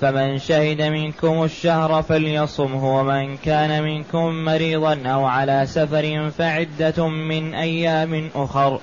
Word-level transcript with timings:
فمن 0.00 0.38
شهد 0.38 0.82
منكم 0.82 1.44
الشهر 1.44 2.02
فليصمه 2.02 2.98
ومن 2.98 3.36
كان 3.36 3.82
منكم 3.82 4.44
مريضا 4.44 5.02
أو 5.06 5.26
على 5.26 5.66
سفر 5.66 6.30
فعدة 6.38 7.08
من 7.08 7.54
أيام 7.54 8.30
أخر. 8.34 8.80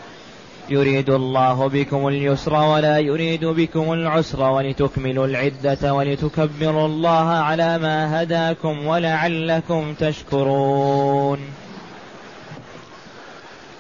يريد 0.70 1.10
الله 1.10 1.70
بكم 1.70 2.08
اليسر 2.08 2.54
ولا 2.54 2.98
يريد 2.98 3.46
بكم 3.46 3.94
العسر 3.94 4.42
ولتكملوا 4.42 5.28
العدة 5.28 5.94
ولتكبروا 5.94 6.86
الله 6.86 7.30
على 7.30 7.78
ما 7.78 8.24
هداكم 8.24 8.88
ولعلكم 8.88 9.94
تشكرون. 9.94 11.40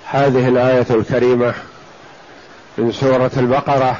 هذه 0.10 0.48
الآية 0.48 0.86
الكريمة 0.90 1.54
من 2.78 2.92
سورة 2.92 3.32
البقرة. 3.38 4.00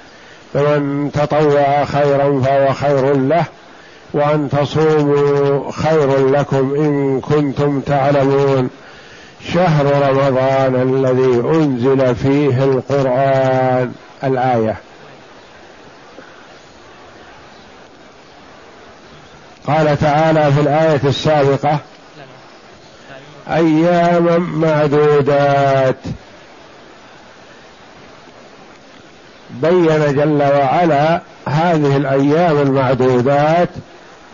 فمن 0.53 1.11
تطوع 1.11 1.85
خيرا 1.85 2.41
فهو 2.41 2.73
خير 2.73 3.13
له 3.13 3.45
وأن 4.13 4.49
تصوموا 4.49 5.71
خير 5.71 6.27
لكم 6.27 6.75
إن 6.75 7.21
كنتم 7.21 7.79
تعلمون. 7.79 8.69
شهر 9.53 9.85
رمضان 9.85 10.75
الذي 10.75 11.57
أنزل 11.57 12.15
فيه 12.15 12.63
القرآن 12.63 13.93
الآية. 14.23 14.75
قال 19.67 19.97
تعالى 19.97 20.51
في 20.51 20.61
الآية 20.61 21.01
السابقة 21.03 21.79
أياما 23.47 24.37
معدودات. 24.37 25.95
بين 29.53 30.15
جل 30.15 30.41
وعلا 30.41 31.21
هذه 31.47 31.97
الأيام 31.97 32.57
المعدودات 32.57 33.69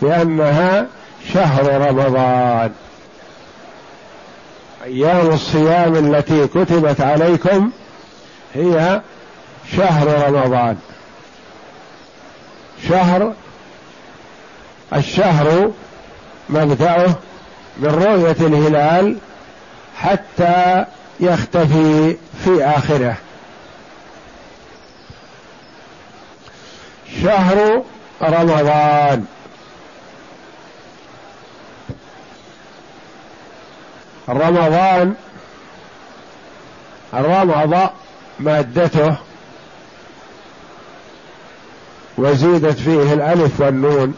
بأنها 0.02 0.86
شهر 1.34 1.88
رمضان. 1.88 2.70
أيام 4.84 5.26
الصيام 5.26 5.94
التي 5.94 6.46
كتبت 6.46 7.00
عليكم 7.00 7.70
هي 8.54 9.00
شهر 9.76 10.32
رمضان. 10.32 10.76
شهر 12.88 13.32
الشهر 14.94 15.70
مبدأه 16.48 17.06
من 17.78 17.88
رؤية 17.88 18.46
الهلال 18.46 19.16
حتى 19.96 20.84
يختفي 21.20 22.16
في 22.44 22.64
آخره. 22.64 23.16
شهر 27.22 27.82
رمضان. 28.22 29.26
رمضان 34.28 35.14
الرمض 37.14 37.90
مادته 38.40 39.16
وزيدت 42.18 42.78
فيه 42.78 43.12
الألف 43.12 43.60
والنون. 43.60 44.14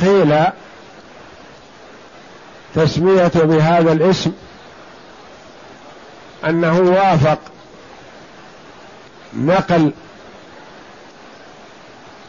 قيل 0.00 0.46
تسمية 2.74 3.30
بهذا 3.34 3.92
الاسم 3.92 4.32
أنه 6.44 6.78
وافق 6.78 7.38
نقل 9.36 9.92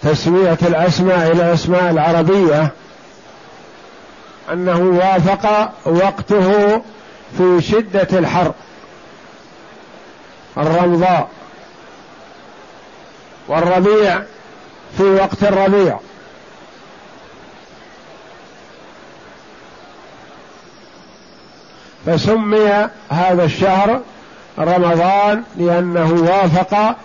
تسمية 0.02 0.58
الأسماء 0.62 1.32
إلى 1.32 1.44
الأسماء 1.44 1.92
العربية 1.92 2.72
أنه 4.54 4.80
وافق 4.80 5.74
وقته 5.86 6.82
في 7.38 7.62
شدة 7.62 8.20
الحر 8.20 8.54
الرمضاء 10.58 11.30
والربيع 13.48 14.22
في 14.98 15.04
وقت 15.04 15.44
الربيع. 15.44 16.00
فسمي 22.06 22.90
هذا 23.10 23.44
الشهر 23.44 24.02
رمضان 24.60 25.44
لأنه 25.58 26.14
وافق 26.14 26.96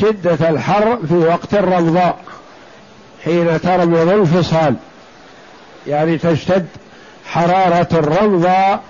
شدة 0.00 0.50
الحر 0.50 0.98
في 1.08 1.14
وقت 1.14 1.54
الرمضاء 1.54 2.18
حين 3.24 3.60
ترمض 3.60 4.08
الفصال 4.08 4.74
يعني 5.86 6.18
تشتد 6.18 6.66
حرارة 7.26 7.88
الرمضاء 7.92 8.80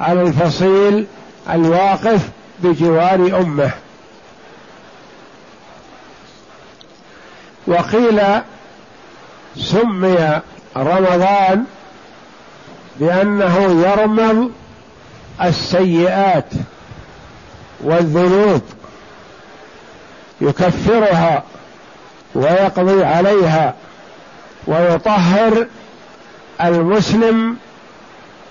على 0.00 0.22
الفصيل 0.22 1.06
الواقف 1.50 2.28
بجوار 2.60 3.14
أمه. 3.14 3.70
وقيل 7.66 8.20
سمي 9.56 10.40
رمضان 10.76 11.64
بأنه 13.00 13.86
يرمض 13.86 14.50
السيئات. 15.42 16.50
والذنوب 17.80 18.62
يكفرها 20.40 21.42
ويقضي 22.34 23.04
عليها 23.04 23.74
ويطهر 24.66 25.66
المسلم 26.60 27.56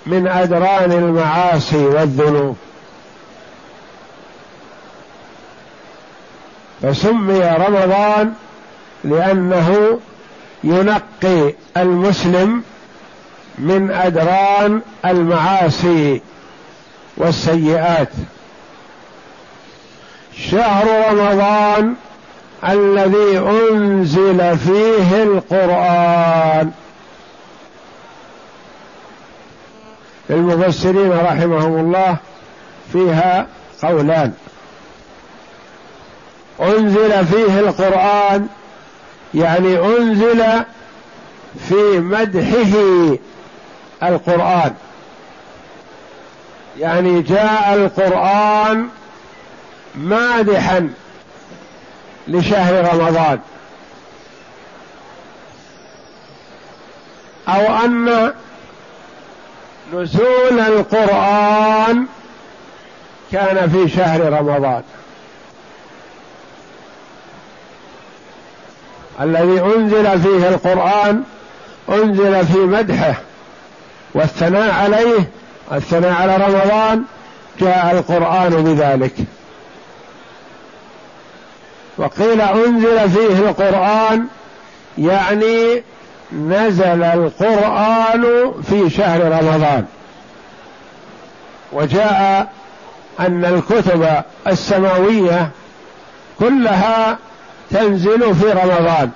من 0.06 0.28
أدران 0.28 0.91
المعاصي 0.91 1.86
والذنوب. 1.86 2.58
فسمي 6.81 7.40
رمضان 7.40 8.34
لأنه 9.03 10.00
ينقي 10.63 11.53
المسلم 11.78 12.63
من 13.57 13.92
أدران 13.92 14.81
المعاصي 15.06 16.22
والسيئات. 17.18 18.09
شهر 20.38 21.12
رمضان 21.12 21.96
الذي 22.63 23.38
أنزل 23.38 24.57
فيه 24.57 25.23
القرآن. 25.23 26.72
المفسرين 30.29 31.12
رحمهم 31.12 31.79
الله 31.79 32.18
فيها 32.94 33.47
قولان. 33.84 34.34
أنزل 36.62 37.25
فيه 37.25 37.59
القرآن 37.59 38.47
يعني 39.34 39.80
أنزل 39.80 40.44
في 41.69 42.00
مدحه 42.00 43.18
القرآن. 44.04 44.74
يعني 46.80 47.21
جاء 47.21 47.74
القرآن 47.74 48.88
مادحا 49.97 50.89
لشهر 52.27 52.94
رمضان. 52.94 53.39
أو 57.47 57.86
أن 57.86 58.33
نزول 59.94 60.59
القرآن 60.59 62.06
كان 63.31 63.69
في 63.69 63.89
شهر 63.89 64.33
رمضان. 64.33 64.83
الذي 69.21 69.62
أنزل 69.62 70.21
فيه 70.21 70.50
القرآن 70.50 71.24
أنزل 71.89 72.45
في 72.45 72.57
مدحه 72.57 73.15
والثناء 74.13 74.74
عليه 74.74 75.30
الثناء 75.71 76.12
على 76.12 76.36
رمضان 76.36 77.03
جاء 77.59 77.92
القرآن 77.92 78.50
بذلك. 78.50 79.15
وقيل 81.97 82.42
أنزل 82.42 83.09
فيه 83.09 83.50
القرآن 83.50 84.27
يعني 84.97 85.83
نزل 86.31 87.03
القرآن 87.03 88.53
في 88.69 88.89
شهر 88.89 89.21
رمضان. 89.21 89.86
وجاء 91.74 92.51
أن 93.19 93.45
الكتب 93.45 94.21
السماوية 94.47 95.50
كلها 96.39 97.18
تنزل 97.71 98.36
في 98.36 98.51
رمضان. 98.51 99.12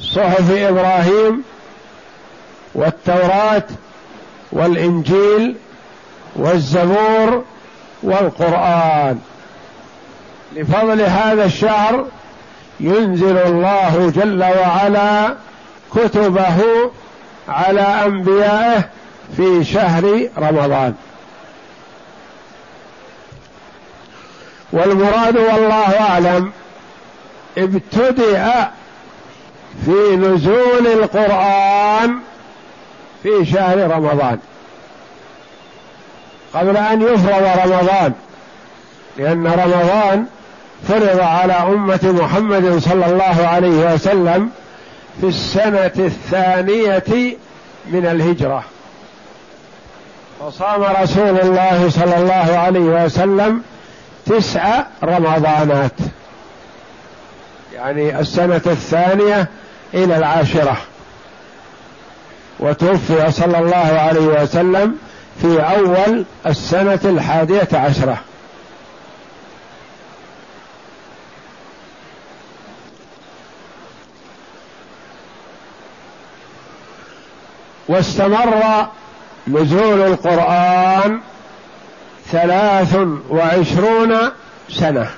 صحف 0.00 0.50
إبراهيم 0.50 1.42
والتوراة 2.74 3.62
والإنجيل 4.52 5.56
والزبور 6.36 7.44
والقرآن. 8.02 9.20
لفضل 10.56 11.00
هذا 11.00 11.44
الشهر 11.44 12.06
ينزل 12.80 13.38
الله 13.38 14.12
جل 14.16 14.42
وعلا 14.42 15.34
كتبه 15.94 16.60
على 17.48 17.80
أنبيائه 17.80 18.88
في 19.36 19.64
شهر 19.64 20.28
رمضان. 20.38 20.94
والمراد 24.72 25.36
والله 25.36 26.00
أعلم 26.00 26.52
ابتدأ 27.58 28.70
في 29.84 30.16
نزول 30.16 30.86
القرآن 30.86 32.18
في 33.22 33.46
شهر 33.52 33.90
رمضان. 33.90 34.38
قبل 36.54 36.76
أن 36.76 37.02
يفرض 37.02 37.58
رمضان 37.64 38.12
لأن 39.16 39.46
رمضان 39.46 40.26
فرض 40.88 41.20
على 41.20 41.52
أمة 41.52 42.00
محمد 42.02 42.78
صلى 42.78 43.06
الله 43.06 43.46
عليه 43.46 43.94
وسلم 43.94 44.50
في 45.20 45.26
السنة 45.26 45.92
الثانية 45.98 47.36
من 47.86 48.06
الهجرة. 48.06 48.64
وصام 50.40 50.82
رسول 50.82 51.40
الله 51.40 51.90
صلى 51.90 52.16
الله 52.16 52.58
عليه 52.58 53.04
وسلم 53.04 53.62
تسع 54.26 54.82
رمضانات. 55.04 55.92
يعني 57.74 58.20
السنة 58.20 58.62
الثانية 58.66 59.48
إلى 59.94 60.16
العاشرة. 60.16 60.76
وتوفي 62.60 63.30
صلى 63.32 63.58
الله 63.58 63.76
عليه 63.76 64.42
وسلم 64.42 64.96
في 65.42 65.60
أول 65.60 66.24
السنة 66.46 67.00
الحادية 67.04 67.68
عشرة. 67.72 68.18
واستمر 77.90 78.86
نزول 79.48 80.00
القرآن 80.00 81.20
ثلاث 82.32 82.96
وعشرون 83.30 84.16
سنة. 84.68 85.10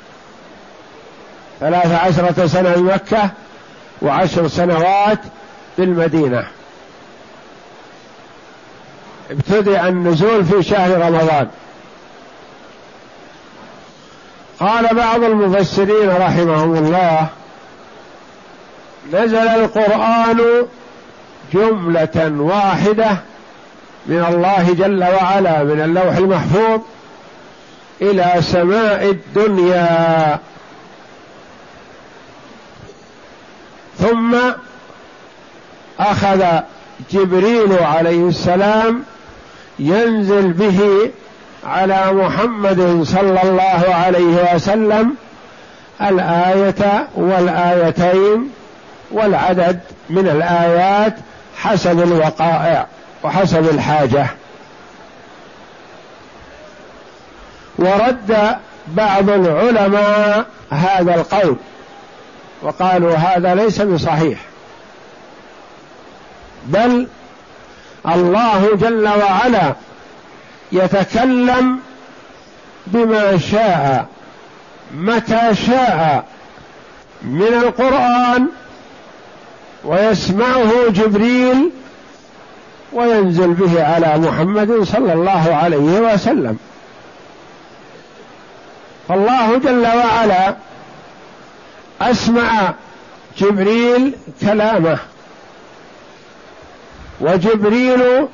ثلاث 1.60 1.92
عشرة 1.92 2.46
سنة 2.46 2.74
بمكة 2.74 3.30
وعشر 4.02 4.48
سنوات 4.48 5.18
بالمدينة 5.78 6.46
ابتدأ 9.30 9.88
النزول 9.88 10.44
في 10.44 10.62
شهر 10.62 10.90
رمضان. 10.98 11.48
قال 14.60 14.94
بعض 14.96 15.22
المفسرين 15.22 16.08
رحمهم 16.10 16.76
الله 16.76 17.26
نزل 19.12 19.48
القرآن 19.48 20.66
جملة 21.54 22.32
واحدة 22.42 23.16
من 24.06 24.24
الله 24.28 24.74
جل 24.78 25.04
وعلا 25.04 25.64
من 25.64 25.80
اللوح 25.80 26.16
المحفوظ 26.16 26.80
إلى 28.02 28.32
سماء 28.40 29.10
الدنيا. 29.10 30.38
ثم 33.98 34.36
أخذ 36.00 36.44
جبريل 37.10 37.78
عليه 37.78 38.28
السلام 38.28 39.02
ينزل 39.78 40.52
به 40.52 41.10
على 41.64 42.12
محمد 42.12 43.02
صلى 43.02 43.42
الله 43.42 43.94
عليه 43.94 44.54
وسلم 44.54 45.14
الآية 46.00 47.08
والآيتين 47.14 48.50
والعدد 49.10 49.80
من 50.10 50.28
الآيات 50.28 51.14
حسب 51.62 52.02
الوقائع 52.02 52.86
وحسب 53.22 53.68
الحاجة. 53.70 54.26
ورد 57.78 58.56
بعض 58.88 59.30
العلماء 59.30 60.46
هذا 60.70 61.14
القول 61.14 61.56
وقالوا 62.62 63.14
هذا 63.14 63.54
ليس 63.54 63.80
بصحيح. 63.80 64.38
بل 66.66 67.06
الله 68.06 68.76
جل 68.76 69.08
وعلا 69.08 69.74
يتكلم 70.72 71.80
بما 72.86 73.38
شاء 73.38 74.06
متى 74.94 75.54
شاء 75.66 76.24
من 77.22 77.42
القرآن 77.42 78.48
ويسمعه 79.84 80.88
جبريل 80.88 81.70
وينزل 82.92 83.52
به 83.52 83.84
على 83.84 84.18
محمد 84.18 84.82
صلى 84.82 85.12
الله 85.12 85.54
عليه 85.54 86.00
وسلم. 86.12 86.58
فالله 89.08 89.58
جل 89.58 89.86
وعلا 89.86 90.54
أسمع 92.00 92.74
جبريل 93.38 94.14
كلامه 94.40 94.98
وجبريل 97.20 98.26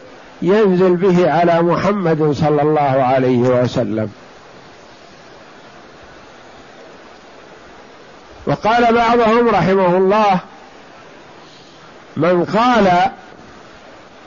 ينزل 0.42 0.96
به 0.96 1.30
على 1.32 1.62
محمد 1.62 2.32
صلى 2.32 2.62
الله 2.62 2.80
عليه 2.80 3.38
وسلم. 3.38 4.10
وقال 8.46 8.94
بعضهم 8.94 9.48
رحمه 9.48 9.96
الله 9.96 10.40
من 12.18 12.44
قال 12.44 13.10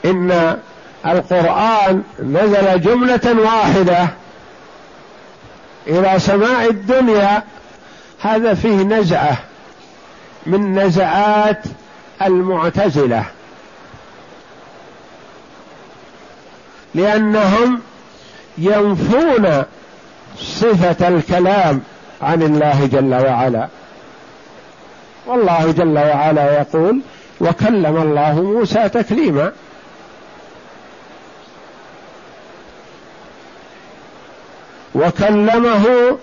إن 0.04 0.58
القرآن 1.06 2.02
نزل 2.22 2.80
جملة 2.80 3.36
واحدة 3.44 4.08
إلى 5.86 6.18
سماء 6.18 6.70
الدنيا 6.70 7.42
هذا 8.20 8.54
فيه 8.54 8.76
نزعة 8.82 9.36
من 10.46 10.78
نزعات 10.78 11.62
المعتزلة. 12.22 13.24
لأنهم 16.94 17.80
ينفون 18.58 19.62
صفة 20.38 21.08
الكلام 21.08 21.80
عن 22.22 22.42
الله 22.42 22.86
جل 22.86 23.14
وعلا. 23.14 23.68
والله 25.26 25.72
جل 25.72 25.98
وعلا 25.98 26.60
يقول 26.60 27.00
وكلم 27.42 27.96
الله 27.96 28.42
موسى 28.42 28.88
تكليما. 28.88 29.52
وكلمه 34.94 36.16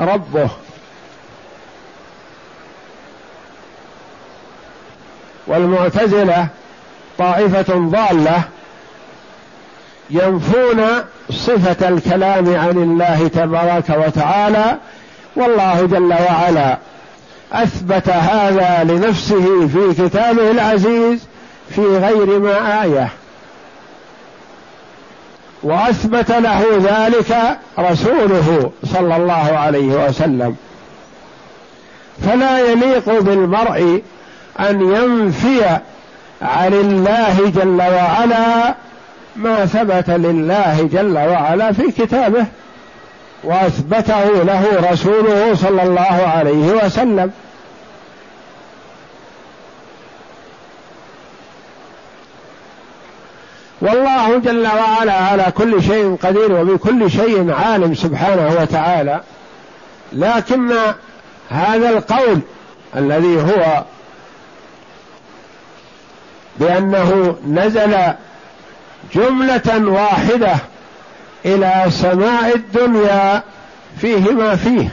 ربه. 0.00 0.50
والمعتزلة 5.46 6.46
طائفة 7.18 7.74
ضالة 7.74 8.42
ينفون 10.10 10.84
صفة 11.30 11.88
الكلام 11.88 12.56
عن 12.56 12.70
الله 12.70 13.28
تبارك 13.28 13.90
وتعالى 14.06 14.78
والله 15.36 15.86
جل 15.86 16.12
وعلا 16.12 16.78
أثبت 17.52 18.08
هذا 18.08 18.84
لنفسه 18.84 19.68
في 19.68 19.94
كتابه 20.04 20.50
العزيز 20.50 21.26
في 21.70 21.80
غير 21.80 22.38
ما 22.38 22.82
آية. 22.82 23.08
وأثبت 25.62 26.30
له 26.30 26.64
ذلك 26.76 27.58
رسوله 27.78 28.70
صلى 28.84 29.16
الله 29.16 29.58
عليه 29.58 30.06
وسلم. 30.08 30.56
فلا 32.26 32.58
يليق 32.58 33.20
بالمرء 33.20 34.02
أن 34.60 34.80
ينفي 34.80 35.64
عن 36.42 36.72
الله 36.72 37.52
جل 37.56 37.82
وعلا 37.82 38.74
ما 39.36 39.66
ثبت 39.66 40.10
لله 40.10 40.88
جل 40.92 41.18
وعلا 41.18 41.72
في 41.72 41.90
كتابه. 41.90 42.46
وأثبته 43.44 44.24
له 44.42 44.90
رسوله 44.92 45.54
صلى 45.54 45.82
الله 45.82 46.32
عليه 46.36 46.84
وسلم. 46.84 47.32
والله 53.80 54.38
جل 54.38 54.66
وعلا 54.66 55.12
على 55.12 55.52
كل 55.56 55.82
شيء 55.82 56.16
قدير 56.22 56.52
وبكل 56.52 57.10
شيء 57.10 57.52
عالم 57.52 57.94
سبحانه 57.94 58.56
وتعالى. 58.60 59.20
لكن 60.12 60.72
هذا 61.48 61.90
القول 61.90 62.40
الذي 62.96 63.40
هو 63.40 63.84
بأنه 66.56 67.36
نزل 67.48 67.96
جملة 69.14 69.90
واحدة 69.92 70.54
إلى 71.44 71.84
سماء 71.90 72.54
الدنيا 72.54 73.42
فيه 74.00 74.30
ما 74.30 74.56
فيه. 74.56 74.88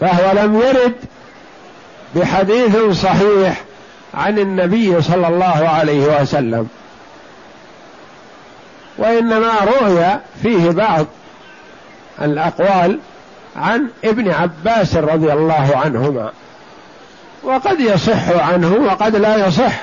فهو 0.00 0.32
لم 0.32 0.60
يرد 0.60 0.94
بحديث 2.14 2.76
صحيح 3.02 3.62
عن 4.14 4.38
النبي 4.38 5.02
صلى 5.02 5.28
الله 5.28 5.68
عليه 5.68 6.20
وسلم. 6.20 6.68
وإنما 8.98 9.52
روي 9.64 10.18
فيه 10.42 10.70
بعض 10.70 11.06
الأقوال 12.22 12.98
عن 13.56 13.88
ابن 14.04 14.30
عباس 14.30 14.96
رضي 14.96 15.32
الله 15.32 15.80
عنهما. 15.84 16.32
وقد 17.42 17.80
يصح 17.80 18.30
عنه 18.30 18.72
وقد 18.72 19.16
لا 19.16 19.46
يصح. 19.46 19.82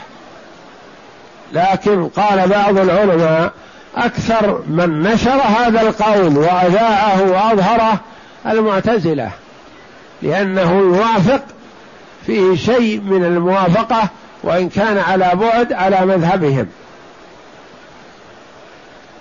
لكن 1.53 2.07
قال 2.07 2.47
بعض 2.47 2.77
العلماء 2.77 3.51
أكثر 3.97 4.61
من 4.67 5.01
نشر 5.01 5.41
هذا 5.41 5.81
القول 5.81 6.37
وأذاعه 6.37 7.21
وأظهره 7.21 7.99
المعتزلة 8.45 9.29
لأنه 10.21 10.71
يوافق 10.71 11.41
فيه 12.25 12.55
شيء 12.55 13.01
من 13.01 13.23
الموافقة 13.23 14.09
وإن 14.43 14.69
كان 14.69 14.97
على 14.97 15.31
بعد 15.33 15.73
على 15.73 16.05
مذهبهم. 16.05 16.67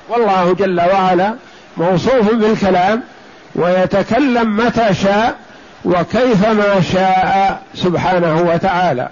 والله 0.09 0.55
جل 0.55 0.81
وعلا 0.81 1.35
موصوف 1.76 2.35
بالكلام 2.35 3.02
ويتكلم 3.55 4.57
متى 4.57 4.95
شاء 4.95 5.37
وكيفما 5.85 6.81
شاء 6.93 7.62
سبحانه 7.75 8.43
وتعالى. 8.55 9.09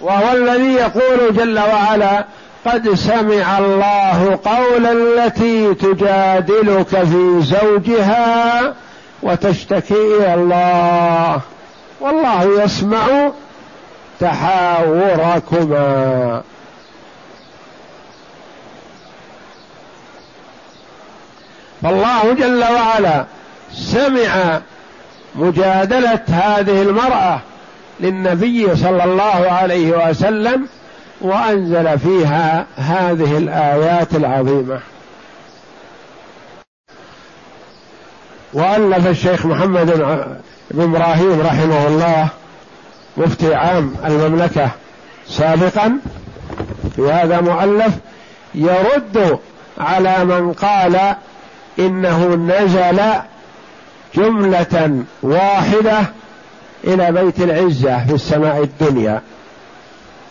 وهو 0.00 0.32
الذي 0.32 0.72
يقول 0.72 1.36
جل 1.36 1.58
وعلا 1.58 2.24
قد 2.66 2.94
سمع 2.94 3.58
الله 3.58 4.38
قول 4.44 4.86
التي 4.86 5.74
تجادلك 5.74 6.88
في 6.88 7.40
زوجها 7.40 8.74
وتشتكي 9.22 9.94
إلى 9.94 10.34
الله. 10.34 11.40
والله 12.00 12.62
يسمع 12.64 13.30
تحاوركما. 14.20 15.72
فالله 21.82 22.32
جل 22.32 22.64
وعلا 22.64 23.24
سمع 23.72 24.60
مجادلة 25.34 26.20
هذه 26.28 26.82
المرأة 26.82 27.40
للنبي 28.00 28.76
صلى 28.76 29.04
الله 29.04 29.50
عليه 29.50 30.08
وسلم 30.08 30.68
وأنزل 31.20 31.98
فيها 31.98 32.66
هذه 32.76 33.38
الآيات 33.38 34.14
العظيمة. 34.14 34.80
وألف 38.52 39.06
الشيخ 39.06 39.46
محمد 39.46 39.86
بن 40.70 40.82
إبراهيم 40.82 41.40
رحمه 41.40 41.86
الله 41.86 42.28
مفتي 43.16 43.54
عام 43.54 43.94
المملكة 44.04 44.70
سابقا. 45.28 45.98
في 46.96 47.12
هذا 47.12 47.40
مؤلف 47.40 47.94
يرد 48.54 49.38
على 49.78 50.24
من 50.24 50.52
قال 50.52 51.14
إنه 51.78 52.34
نزل 52.34 53.00
جملة 54.14 55.04
واحدة 55.22 55.98
إلى 56.84 57.12
بيت 57.12 57.40
العزة 57.40 58.06
في 58.06 58.14
السماء 58.14 58.62
الدنيا. 58.62 59.22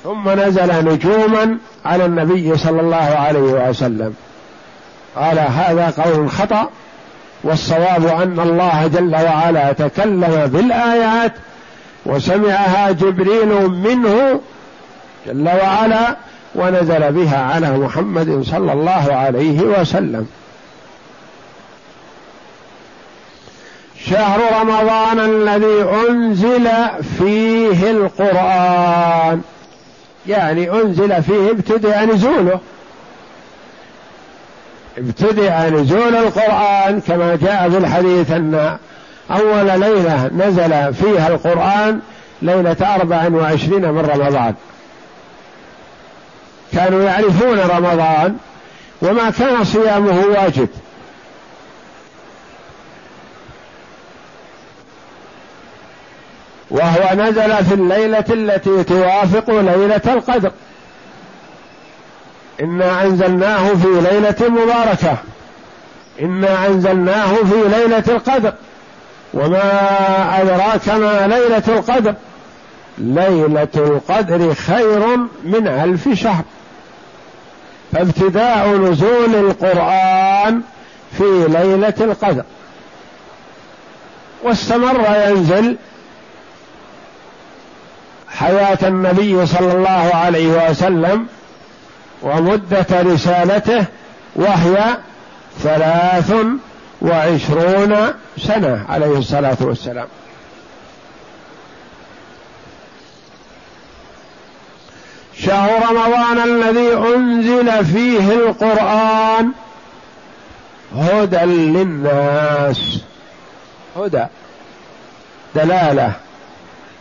ثم 0.03 0.29
نزل 0.29 0.85
نجوما 0.93 1.57
على 1.85 2.05
النبي 2.05 2.57
صلى 2.57 2.81
الله 2.81 2.95
عليه 2.95 3.69
وسلم. 3.69 4.13
قال 5.15 5.39
هذا 5.39 5.93
قول 5.97 6.29
خطأ 6.29 6.69
والصواب 7.43 8.05
أن 8.05 8.39
الله 8.39 8.87
جل 8.87 9.15
وعلا 9.15 9.71
تكلم 9.71 10.49
بالآيات 10.53 11.33
وسمعها 12.05 12.91
جبريل 12.91 13.69
منه 13.69 14.39
جل 15.27 15.47
وعلا 15.47 16.15
ونزل 16.55 17.11
بها 17.11 17.37
على 17.53 17.77
محمد 17.77 18.43
صلى 18.43 18.73
الله 18.73 19.13
عليه 19.13 19.61
وسلم. 19.61 20.27
شهر 24.05 24.39
رمضان 24.61 25.19
الذي 25.19 25.89
أنزل 26.09 26.69
فيه 27.17 27.91
القرآن. 27.91 29.41
يعني 30.27 30.71
أنزل 30.71 31.23
فيه 31.23 31.51
ابتدأ 31.51 32.05
نزوله. 32.05 32.59
ابتدأ 34.97 35.69
نزول 35.69 36.15
القرآن 36.15 37.01
كما 37.01 37.37
جاء 37.41 37.69
في 37.69 37.77
الحديث 37.77 38.31
أن 38.31 38.77
أول 39.31 39.79
ليلة 39.79 40.29
نزل 40.37 40.93
فيها 40.93 41.27
القرآن 41.27 41.99
ليلة 42.41 42.95
أربع 42.95 43.27
وعشرين 43.31 43.91
من 43.91 43.99
رمضان. 43.99 44.53
كانوا 46.73 47.03
يعرفون 47.03 47.59
رمضان 47.59 48.37
وما 49.01 49.29
كان 49.29 49.63
صيامه 49.63 50.25
واجب. 50.25 50.67
وهو 56.71 57.15
نزل 57.15 57.65
في 57.65 57.73
الليلة 57.73 58.25
التي 58.29 58.83
توافق 58.83 59.49
ليلة 59.49 60.01
القدر. 60.05 60.51
إنا 62.61 63.03
أنزلناه 63.03 63.67
في 63.73 63.87
ليلة 63.87 64.49
مباركة. 64.49 65.17
إنا 66.21 66.67
أنزلناه 66.67 67.33
في 67.33 67.69
ليلة 67.77 68.03
القدر. 68.07 68.53
وما 69.33 69.61
أدراك 70.41 70.89
ما 70.89 71.27
ليلة 71.27 71.63
القدر؟ 71.67 72.13
ليلة 72.97 73.67
القدر 73.75 74.53
خير 74.53 75.17
من 75.43 75.67
ألف 75.67 76.09
شهر. 76.09 76.43
فابتداء 77.93 78.67
نزول 78.67 79.35
القرآن 79.35 80.61
في 81.17 81.45
ليلة 81.47 81.93
القدر. 82.01 82.43
واستمر 84.43 85.05
ينزل 85.27 85.77
حياة 88.39 88.77
النبي 88.83 89.45
صلى 89.45 89.71
الله 89.73 90.11
عليه 90.13 90.69
وسلم 90.69 91.27
ومدة 92.21 92.85
رسالته 92.91 93.85
وهي 94.35 94.97
ثلاث 95.59 96.33
وعشرون 97.01 97.95
سنة 98.37 98.85
عليه 98.89 99.17
الصلاة 99.17 99.57
والسلام. 99.61 100.07
شهر 105.39 105.89
رمضان 105.89 106.37
الذي 106.37 106.93
أنزل 107.15 107.85
فيه 107.85 108.33
القرآن 108.33 109.51
هدى 110.95 111.37
للناس. 111.45 112.99
هدى 113.97 114.25
دلالة 115.55 116.11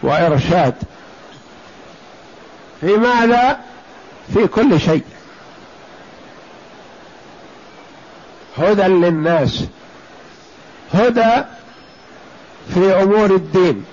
وإرشاد. 0.02 0.74
في 2.80 2.86
ماذا؟ 2.96 3.60
في 4.34 4.46
كل 4.46 4.80
شيء. 4.80 5.04
هدى 8.58 8.82
للناس. 8.82 9.64
هدى 10.94 11.44
في 12.74 13.02
أمور 13.02 13.24
الدين. 13.24 13.84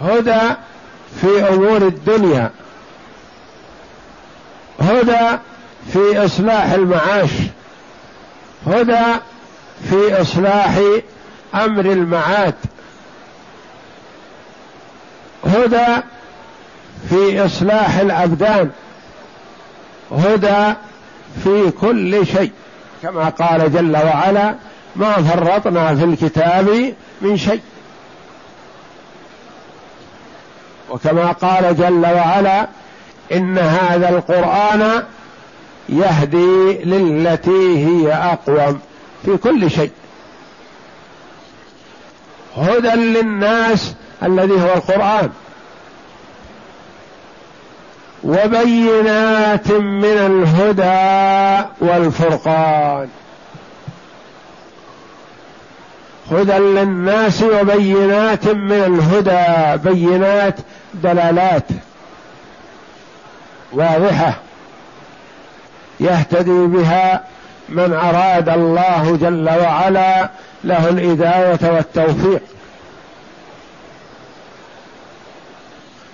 هدى 0.00 0.40
في 1.20 1.48
أمور 1.48 1.76
الدنيا. 1.76 2.50
هدى 4.80 5.38
في 5.92 6.24
إصلاح 6.24 6.72
المعاش. 6.72 7.30
هدى 8.66 9.04
في 9.90 10.20
إصلاح 10.20 10.78
أمر 11.54 11.84
المعاد. 11.84 12.54
هدى 15.46 16.02
في 17.10 17.46
إصلاح 17.46 17.98
الأبدان. 17.98 18.70
هدى 20.12 20.74
في 21.44 21.70
كل 21.70 22.26
شيء. 22.26 22.52
كما 23.02 23.28
قال 23.28 23.72
جل 23.72 23.96
وعلا 23.96 24.54
ما 24.96 25.12
فرطنا 25.12 25.94
في 25.94 26.04
الكتاب 26.04 26.94
من 27.20 27.36
شيء. 27.36 27.60
وكما 30.90 31.32
قال 31.32 31.76
جل 31.76 32.06
وعلا 32.06 32.68
إن 33.32 33.58
هذا 33.58 34.08
القرآن 34.08 35.02
يهدي 35.88 36.72
للتي 36.84 37.86
هي 37.86 38.12
أقوم 38.12 38.80
في 39.24 39.36
كل 39.36 39.70
شيء. 39.70 39.90
هدى 42.56 42.88
للناس 42.88 43.94
الذي 44.22 44.52
هو 44.52 44.74
القرآن. 44.74 45.30
وبينات 48.24 49.70
من 49.70 50.04
الهدى 50.04 51.68
والفرقان. 51.80 53.08
هدى 56.30 56.52
للناس 56.52 57.42
وبينات 57.42 58.46
من 58.46 58.72
الهدى. 58.72 59.90
بينات 59.90 60.54
دلالات 60.94 61.66
واضحة 63.72 64.34
يهتدي 66.00 66.66
بها 66.66 67.24
من 67.68 67.92
أراد 67.92 68.48
الله 68.48 69.18
جل 69.20 69.50
وعلا 69.50 70.30
له 70.64 70.88
الهدايه 70.88 71.74
والتوفيق. 71.74 72.42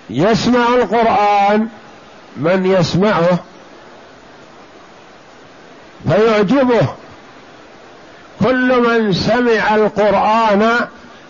يسمع 0.09 0.67
القرآن 0.75 1.67
من 2.39 2.65
يسمعه 2.65 3.39
فيعجبه. 6.07 6.87
كل 8.39 8.81
من 8.81 9.13
سمع 9.13 9.75
القرآن 9.75 10.87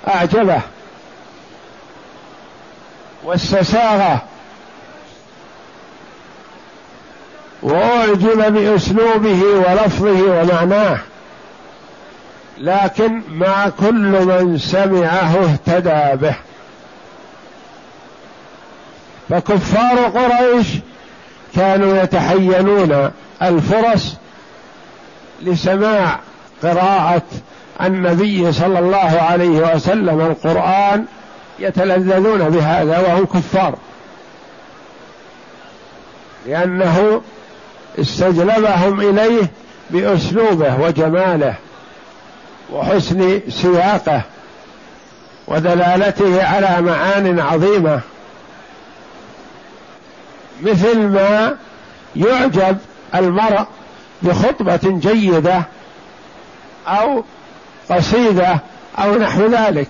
أعجبه 0.07 0.61
واستساغه 3.23 4.21
وأعجب 7.61 8.53
بأسلوبه 8.53 9.43
ولفظه 9.43 10.41
ومعناه. 10.41 10.99
لكن 12.57 13.21
مع 13.29 13.69
كل 13.69 14.25
من 14.25 14.57
سمعه 14.57 15.35
اهتدى 15.43 16.15
به. 16.15 16.35
فكفار 19.29 19.97
قريش 19.97 20.67
كانوا 21.55 22.03
يتحينون 22.03 23.11
الفرص 23.41 24.15
لسماع 25.41 26.19
قراءة 26.63 27.21
النبي 27.81 28.51
صلى 28.51 28.79
الله 28.79 29.21
عليه 29.21 29.75
وسلم. 29.75 30.21
القرآن 30.21 31.05
يتلذذون 31.59 32.49
بهذا 32.49 32.99
وهم 32.99 33.25
كفار 33.25 33.75
لأنه 36.47 37.21
استجلبهم 37.99 39.01
إليه 39.01 39.51
بأسلوبه 39.89 40.75
وجماله 40.81 41.53
وحسن 42.73 43.41
سياقه 43.49 44.21
ودلالته 45.47 46.43
على 46.43 46.81
معان 46.81 47.39
عظيمة. 47.39 47.99
مثل 50.61 50.97
ما 50.97 51.57
يعجب 52.15 52.77
المرء 53.15 53.65
بخطبة 54.21 54.79
جيدة 54.83 55.63
أو 56.87 57.23
قصيدة 57.89 58.59
أو 58.97 59.15
نحو 59.15 59.45
ذلك. 59.47 59.87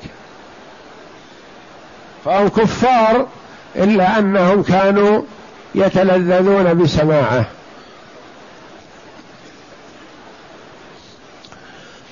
فهم 2.26 2.48
كفار 2.48 3.28
إلا 3.76 4.20
أنهم 4.20 4.64
كانوا 4.64 5.22
يتلذذون 5.76 6.84
بسماعه. 6.84 7.46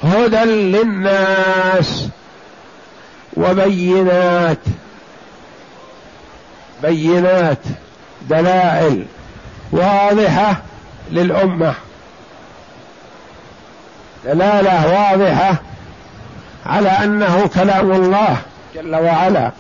هدى 0.04 0.44
للناس 0.46 2.08
وبينات. 3.38 4.58
بينات. 6.84 7.58
دلائل 8.22 9.06
واضحة 9.72 10.62
للأمة. 11.12 11.74
دلالة 14.26 14.94
واضحة 14.94 15.56
على 16.66 16.90
أنه 16.90 17.50
كلام 17.54 17.92
الله 17.92 18.38
جل 18.76 18.96
وعلا. 18.96 19.52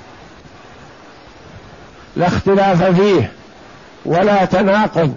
لا 2.15 2.27
اختلاف 2.27 2.83
فيه 2.83 3.31
ولا 4.05 4.45
تناقض. 4.45 5.15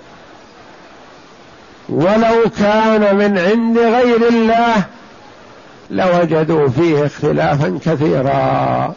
ولو 1.88 2.50
كان 2.58 3.16
من 3.16 3.38
عند 3.38 3.78
غير 3.78 4.28
الله 4.28 4.84
لوجدوا 5.90 6.68
فيه 6.68 7.06
اختلافا 7.06 7.78
كثيرا. 7.84 8.94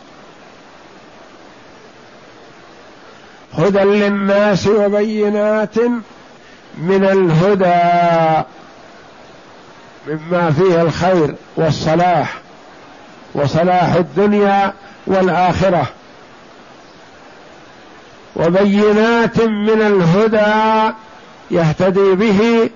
هدى 3.58 3.80
للناس 3.80 4.68
وبينات 4.68 5.78
من 6.78 7.06
الهدى 7.06 8.44
مما 10.08 10.52
فيه 10.52 10.82
الخير 10.82 11.36
والصلاح 11.56 12.34
وصلاح 13.36 13.94
الدنيا 13.94 14.74
والآخرة. 15.08 15.88
وبينات 18.36 19.42
من 19.42 19.82
الهدى 19.82 20.94
يهتدي 21.52 22.16
به 22.16 22.70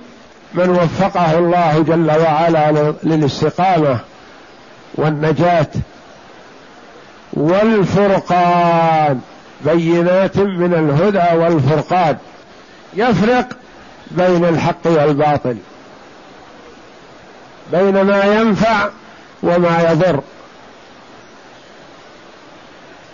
من 0.53 0.69
وفقه 0.69 1.37
الله 1.37 1.83
جل 1.87 2.11
وعلا 2.11 2.93
للاستقامة 3.03 3.99
والنجاة 4.95 5.67
والفرقان. 7.33 9.21
بينات 9.65 10.37
من 10.37 10.73
الهدى 10.73 11.37
والفرقان. 11.37 12.17
يفرق 12.93 13.47
بين 14.11 14.45
الحق 14.45 14.85
والباطل. 14.85 15.57
بين 17.71 18.01
ما 18.01 18.23
ينفع 18.23 18.89
وما 19.43 19.91
يضر. 19.91 20.21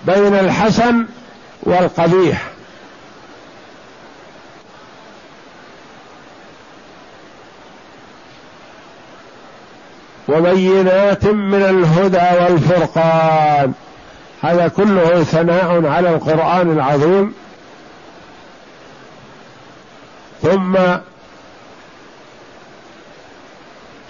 بين 0.05 0.33
الحسن 0.33 1.05
والقبيح. 1.63 2.47
وبينات 10.27 11.25
من 11.25 11.63
الهدى 11.63 12.43
والفرقان. 12.43 13.73
هذا 14.43 14.67
كله 14.67 15.23
ثناء 15.23 15.85
على 15.87 16.09
القرآن 16.09 16.71
العظيم. 16.71 17.33
ثم 20.41 20.75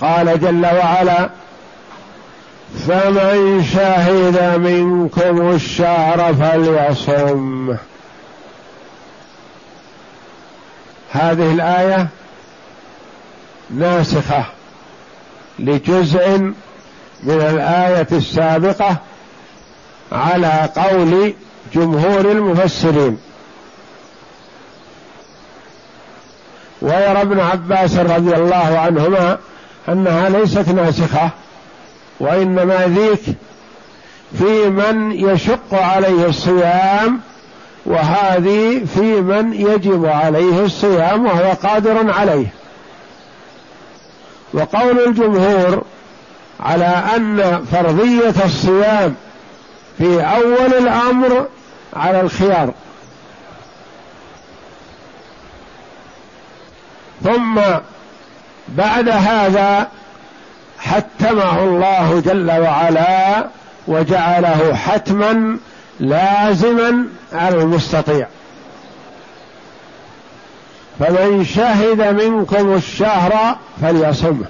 قال 0.02 0.40
جل 0.40 0.66
وعلا 0.66 1.30
فمن 2.88 3.64
شهد 3.74 4.60
منكم 4.60 5.52
الشهر 5.52 6.34
فليصم. 6.34 7.76
هذه 11.12 11.52
الآية 11.54 12.08
ناسخة 13.70 14.46
لجزء 15.60 16.38
من 17.24 17.42
الآية 17.42 18.08
السابقة 18.12 18.98
على 20.14 20.70
قول 20.76 21.34
جمهور 21.74 22.32
المفسرين. 22.32 23.18
ويرى 26.82 27.22
ابن 27.22 27.40
عباس 27.40 27.98
رضي 27.98 28.36
الله 28.36 28.80
عنهما 28.80 29.38
أنها 29.90 30.30
ليست 30.30 30.70
ناسخة 30.70 31.30
وإنما 32.20 32.88
ذيك 32.88 33.22
في 34.38 34.70
من 34.70 35.12
يشق 35.12 35.74
عليه 35.74 36.26
الصيام 36.26 37.20
وهذه 37.86 38.86
في 38.96 39.22
من 39.22 39.54
يجب 39.54 40.06
عليه 40.06 40.66
الصيام 40.66 41.26
وهو 41.26 41.52
قادر 41.52 42.12
عليه. 42.12 42.48
وقول 44.54 45.00
الجمهور 45.08 45.84
على 46.60 47.04
أن 47.16 47.66
فرضية 47.72 48.46
الصيام 48.46 49.16
في 49.98 50.22
أول 50.22 50.74
الأمر 50.74 51.48
على 51.94 52.22
الخيار. 52.22 52.74
ثم 57.24 57.62
بعد 58.68 59.10
هذا 59.10 59.88
حتمه 60.80 61.64
الله 61.64 62.22
جل 62.26 62.52
وعلا 62.52 63.48
وجعله 63.88 64.76
حتما 64.76 65.58
لازما 66.00 67.08
على 67.34 67.58
المستطيع. 67.58 68.28
فمن 71.00 71.46
شهد 71.46 72.02
منكم 72.02 72.74
الشهر 72.74 73.58
فليصمه 73.82 74.46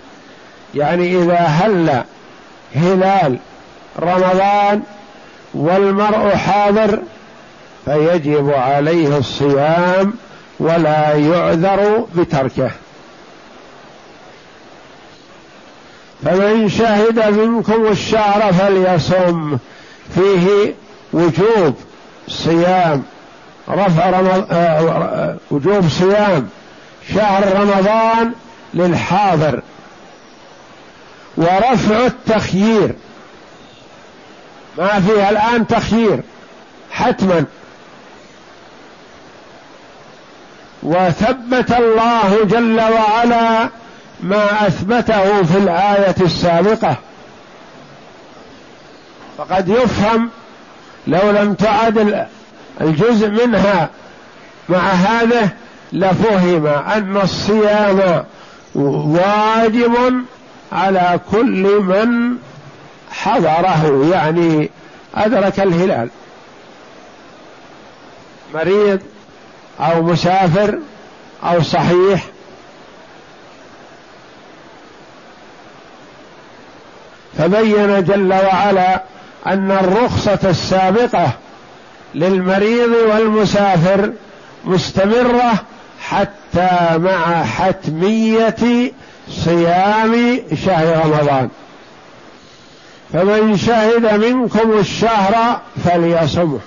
يعني 0.76 1.24
إذا 1.24 1.40
هل 1.40 2.04
هلال 2.76 3.38
رمضان 4.00 4.82
والمرء 5.54 6.36
حاضر 6.36 7.00
فيجب 7.86 8.52
عليه 8.54 9.18
الصيام 9.18 10.14
ولا 10.60 11.14
يعذر 11.14 12.06
بتركه. 12.16 12.72
فمن 16.24 16.70
شهد 16.70 17.30
منكم 17.30 17.88
الشهر 17.88 18.54
فليصم. 18.54 19.58
فيه 20.16 20.74
وجوب 21.14 21.76
صيام 22.28 23.04
رفع 23.70 24.10
رمض... 24.10 24.48
آه... 24.52 25.36
وجوب 25.52 25.90
صيام 25.90 26.50
شهر 27.14 27.62
رمضان 27.62 28.34
للحاضر. 28.74 29.62
ورفع 31.38 32.06
التخيير. 32.06 32.96
ما 34.78 35.00
فيها 35.00 35.30
الآن 35.30 35.68
تخيير 35.68 36.20
حتما. 36.92 37.46
وثبت 40.84 41.72
الله 41.72 42.44
جل 42.44 42.82
وعلا 42.82 43.70
ما 44.20 44.68
أثبته 44.68 45.44
في 45.44 45.58
الآية 45.58 46.16
السابقة. 46.22 46.96
فقد 49.38 49.70
يفهم 49.70 50.30
لو 51.08 51.32
لم 51.32 51.54
تعد 51.54 52.28
الجزء 52.82 53.30
منها 53.30 53.90
مع 54.70 54.78
هذا 54.78 55.50
لفهم 55.94 56.68
أن 56.68 57.18
الصيام 57.18 58.24
واجب 58.76 59.96
على 60.72 61.20
كل 61.32 61.82
من 61.82 62.38
حضره 63.14 64.10
يعني 64.14 64.70
أدرك 65.16 65.60
الهلال. 65.60 66.10
مريض 68.54 69.00
أو 69.80 70.02
مسافر 70.04 70.80
أو 71.44 71.62
صحيح. 71.62 72.24
فبين 77.38 78.04
جل 78.04 78.34
وعلا 78.34 79.04
أن 79.48 79.72
الرخصة 79.72 80.40
السابقة 80.50 81.32
للمريض 82.16 82.92
والمسافر 83.10 84.14
مستمرة 84.66 85.54
حتى 86.02 86.98
مع 86.98 87.44
حتمية 87.44 88.92
صيام 89.30 90.40
شهر 90.66 91.06
رمضان. 91.06 91.50
فمن 93.14 93.58
شهد 93.58 94.14
منكم 94.26 94.80
الشهر 94.80 95.62
فليصمه. 95.86 96.60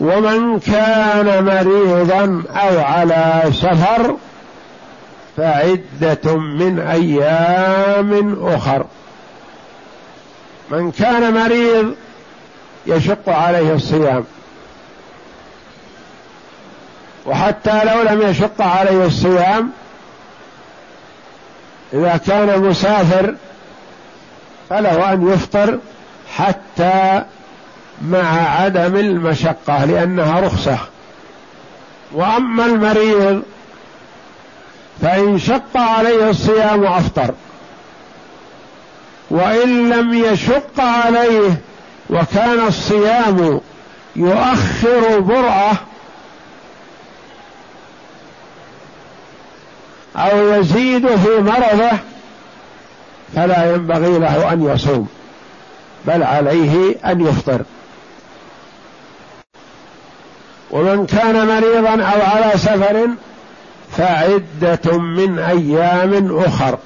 ومن 0.00 0.60
كان 0.60 1.44
مريضا 1.44 2.42
أو 2.50 2.80
على 2.80 3.42
سفر 3.52 4.16
فعدة 5.36 6.36
من 6.36 6.78
أيام 6.78 8.36
أخر. 8.46 8.86
من 10.70 10.90
كان 10.90 11.34
مريض 11.34 11.94
يشق 12.86 13.28
عليه 13.28 13.74
الصيام. 13.74 14.24
وحتى 17.26 17.84
لو 17.84 18.02
لم 18.02 18.22
يشق 18.22 18.62
عليه 18.62 19.06
الصيام 19.06 19.70
إذا 21.92 22.16
كان 22.26 22.60
مسافر 22.62 23.34
فله 24.70 25.12
أن 25.12 25.32
يفطر 25.32 25.78
حتى 26.36 27.22
مع 28.02 28.50
عدم 28.60 28.96
المشقة 28.96 29.84
لأنها 29.84 30.40
رخصة. 30.40 30.78
وأما 32.12 32.66
المريض 32.66 33.42
فإن 35.02 35.38
شق 35.38 35.76
عليه 35.76 36.30
الصيام 36.30 36.84
أفطر. 36.84 37.34
وإن 39.30 39.90
لم 39.90 40.14
يشق 40.14 40.80
عليه 40.80 41.60
وكان 42.10 42.66
الصيام 42.66 43.60
يؤخر 44.16 45.20
برأة 45.20 45.72
أو 50.16 50.52
يزيد 50.52 51.16
في 51.16 51.38
مرضه 51.38 51.98
فلا 53.34 53.74
ينبغي 53.74 54.18
له 54.18 54.52
أن 54.52 54.62
يصوم 54.62 55.08
بل 56.06 56.22
عليه 56.22 56.96
أن 57.06 57.20
يفطر. 57.20 57.62
ومن 60.70 61.06
كان 61.06 61.46
مريضا 61.46 62.02
أو 62.02 62.22
على 62.22 62.52
سفر 62.54 63.08
فعدة 63.90 64.98
من 64.98 65.38
أيام 65.38 66.38
أخر 66.38 66.78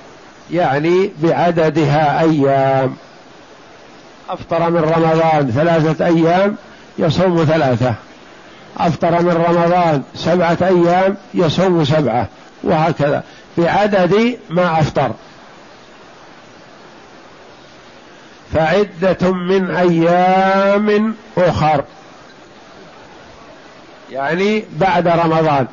يعني 0.51 1.13
بعددها 1.23 2.21
أيام. 2.21 2.97
أفطر 4.31 4.71
من 4.71 4.81
رمضان 4.81 5.51
ثلاثة 5.51 6.07
أيام 6.07 6.57
يصوم 6.99 7.45
ثلاثة. 7.45 7.95
أفطر 8.79 9.23
من 9.23 9.45
رمضان 9.49 10.03
سبعة 10.15 10.59
أيام 10.63 11.17
يصوم 11.35 11.85
سبعة 11.85 12.29
وهكذا. 12.65 13.23
بعدد 13.59 14.39
ما 14.51 14.81
أفطر. 14.81 15.11
فعدة 18.53 19.33
من 19.33 19.71
أيام 19.71 21.15
أخر. 21.39 21.85
يعني 24.11 24.65
بعد 24.73 25.09
رمضان. 25.09 25.67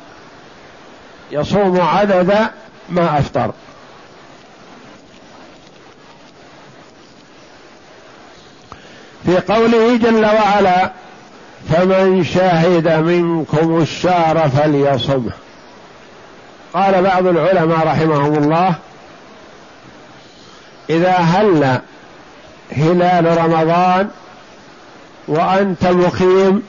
يصوم 1.32 1.80
عدد 1.80 2.36
ما 2.88 3.18
أفطر. 3.18 3.52
في 9.26 9.40
قوله 9.40 9.96
جل 9.96 10.24
وعلا 10.24 10.90
فمن 11.68 12.24
شهد 12.24 12.88
منكم 12.88 13.80
الشهر 13.80 14.48
فليصمه 14.48 15.32
قال 16.74 17.02
بعض 17.02 17.26
العلماء 17.26 17.86
رحمهم 17.86 18.34
الله 18.34 18.74
إذا 20.90 21.12
هل 21.12 21.80
هلال 22.76 23.38
رمضان 23.38 24.10
وأنت 25.28 25.86
مقيم 25.86 26.62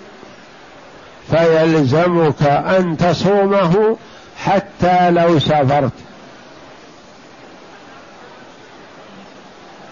فيلزمك 1.32 2.44
أن 2.44 2.98
تصومه 2.98 3.98
حتى 4.38 5.12
لو 5.12 5.40
سافرت. 5.40 5.92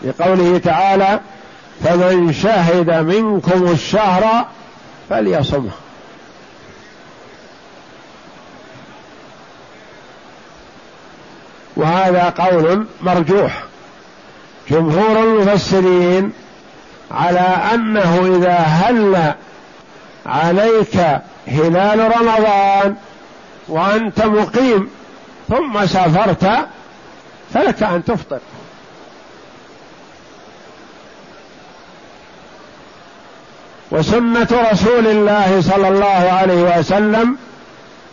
لقوله 0.03 0.57
تعالى 0.57 1.19
فمن 1.83 2.33
شهد 2.33 2.91
منكم 2.91 3.71
الشهر 3.71 4.45
فليصمه. 5.09 5.71
وهذا 11.75 12.29
قول 12.29 12.87
مرجوح. 13.01 13.68
جمهور 14.69 15.23
المفسرين 15.23 16.31
على 17.11 17.39
أنه 17.73 18.35
إذا 18.37 18.57
هل 18.57 19.33
عليك 20.25 20.95
هلال 21.47 22.11
رمضان 22.17 22.95
وأنت 23.67 24.25
مقيم 24.25 24.89
ثم 25.49 25.85
سافرت 25.85 26.67
فلك 27.53 27.83
أن 27.83 28.03
تفطر. 28.03 28.39
وسنة 33.91 34.47
رسول 34.71 35.07
الله 35.07 35.61
صلى 35.61 35.87
الله 35.87 36.31
عليه 36.31 36.79
وسلم 36.79 37.37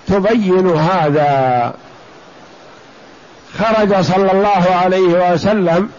تبين 0.06 0.70
هذا. 0.70 1.74
خرج 3.58 4.00
صلى 4.00 4.32
الله 4.32 4.74
عليه 4.74 5.32
وسلم 5.32 5.90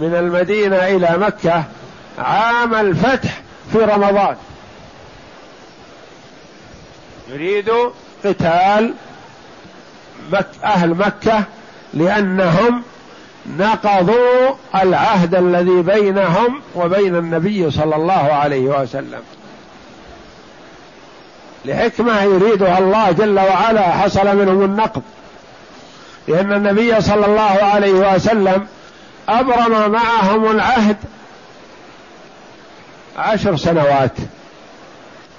من 0.00 0.14
المدينة 0.14 0.76
إلى 0.76 1.18
مكة 1.18 1.64
عام 2.18 2.74
الفتح 2.74 3.40
في 3.72 3.78
رمضان. 3.78 4.36
يريد 7.28 7.70
قتال 8.24 8.94
مك 10.32 10.46
أهل 10.64 10.90
مكة 10.90 11.44
لأنهم 11.94 12.82
نقضوا 13.58 14.54
العهد 14.74 15.34
الذي 15.34 15.82
بينهم 15.82 16.62
وبين 16.74 17.16
النبي 17.16 17.70
صلى 17.70 17.96
الله 17.96 18.12
عليه 18.12 18.80
وسلم. 18.80 19.20
لحكمة 21.64 22.22
يريدها 22.22 22.78
الله 22.78 23.10
جل 23.10 23.38
وعلا 23.40 23.90
حصل 23.90 24.36
منهم 24.36 24.64
النقض. 24.64 25.02
لأن 26.28 26.52
النبي 26.52 27.00
صلى 27.00 27.26
الله 27.26 27.58
عليه 27.62 28.14
وسلم 28.14 28.66
أبرم 29.28 29.90
معهم 29.90 30.50
العهد 30.50 30.96
عشر 33.18 33.56
سنوات 33.56 34.12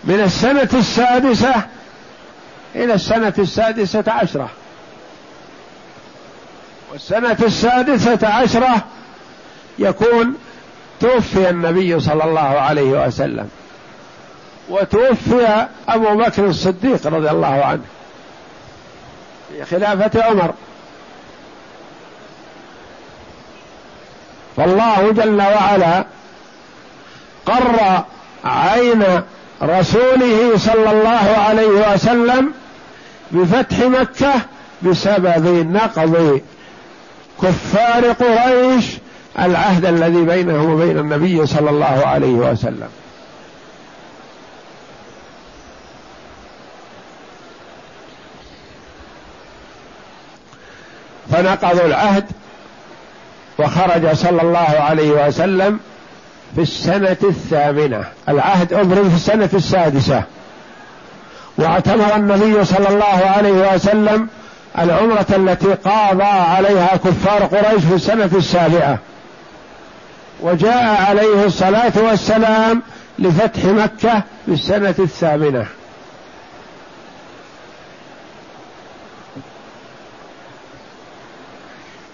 من 0.04 0.20
السنة 0.20 0.70
السادسة 0.74 1.54
إلى 2.76 2.94
السنة 2.94 3.34
السادسة 3.40 4.04
عشرة. 4.08 4.50
والسنة 6.92 7.38
السادسة 7.42 8.28
عشرة 8.28 8.84
يكون 9.80 10.36
توفي 11.00 11.50
النبي 11.50 12.00
صلى 12.00 12.24
الله 12.24 12.42
عليه 12.42 13.06
وسلم. 13.06 13.50
وتوفي 14.70 15.68
أبو 15.90 16.18
بكر 16.18 16.46
الصديق 16.46 17.08
رضي 17.08 17.30
الله 17.30 17.66
عنه 17.66 17.84
في 19.50 19.66
خلافة 19.66 20.24
عمر. 20.24 20.54
فالله 24.58 25.12
جل 25.12 25.42
وعلا 25.42 26.06
قر 27.46 28.04
عين 28.46 29.04
رسوله 29.64 30.58
صلى 30.58 30.92
الله 30.92 31.36
عليه 31.48 31.94
وسلم 31.94 32.54
بفتح 33.32 33.80
مكة 33.80 34.34
بسبب 34.82 35.48
نقض 35.72 36.42
كفار 37.42 38.12
قريش 38.12 38.86
العهد 39.40 39.86
الذي 39.86 40.24
بينه 40.24 40.74
وبين 40.74 40.98
النبي 40.98 41.46
صلى 41.46 41.70
الله 41.70 42.04
عليه 42.06 42.34
وسلم. 42.34 42.90
فنقضوا 51.32 51.86
العهد 51.86 52.26
وخرج 53.60 54.14
صلى 54.14 54.42
الله 54.42 54.76
عليه 54.80 55.28
وسلم 55.28 55.80
في 56.56 56.62
السنة 56.62 57.18
الثامنة. 57.24 58.04
العهد 58.30 58.74
أبرم 58.74 59.10
في 59.10 59.16
السنة 59.16 59.50
السادسة. 59.54 60.24
واعتمر 61.58 62.16
النبي 62.16 62.66
صلى 62.66 62.90
الله 62.90 63.32
عليه 63.38 63.74
وسلم 63.76 64.28
العمرة 64.80 65.26
التي 65.30 65.74
قاضى 65.74 66.24
عليها 66.24 66.96
كفار 66.96 67.44
قريش 67.44 67.84
في 67.84 67.96
السنة 67.96 68.30
السابعة. 68.36 68.98
وجاء 70.42 71.06
عليه 71.10 71.46
الصلاة 71.46 71.94
والسلام 71.96 72.82
لفتح 73.20 73.66
مكة 73.66 74.22
في 74.46 74.52
السنة 74.52 74.96
الثامنة. 75.00 75.66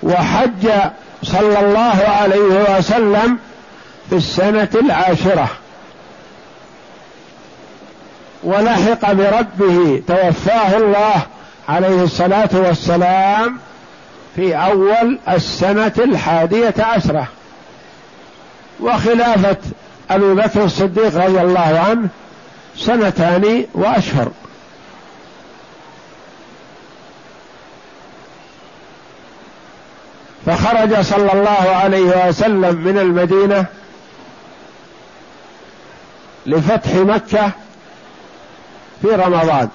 وحج 0.03 0.69
صلى 1.23 1.59
الله 1.59 2.03
عليه 2.21 2.77
وسلم 2.77 3.39
في 4.09 4.15
السنة 4.15 4.69
العاشرة. 4.75 5.47
ولحق 8.43 9.11
بربه 9.11 10.03
توفاه 10.07 10.77
الله 10.77 11.21
عليه 11.69 12.03
الصلاة 12.03 12.49
والسلام 12.53 13.57
في 14.35 14.55
أول 14.55 15.19
السنة 15.29 15.93
الحادية 15.97 16.73
عشرة. 16.79 17.27
وخلافة 18.79 19.57
أبي 20.11 20.33
بكر 20.33 20.63
الصديق 20.63 21.17
رضي 21.25 21.41
الله 21.41 21.83
عنه 21.89 22.07
سنتان 22.77 23.65
وأشهر. 23.73 24.31
فخرج 30.45 31.01
صلى 31.01 31.33
الله 31.33 31.75
عليه 31.75 32.27
وسلم 32.27 32.75
من 32.75 32.97
المدينة 32.97 33.65
لفتح 36.45 36.95
مكة 36.95 37.51
في 39.01 39.07
رمضان. 39.07 39.69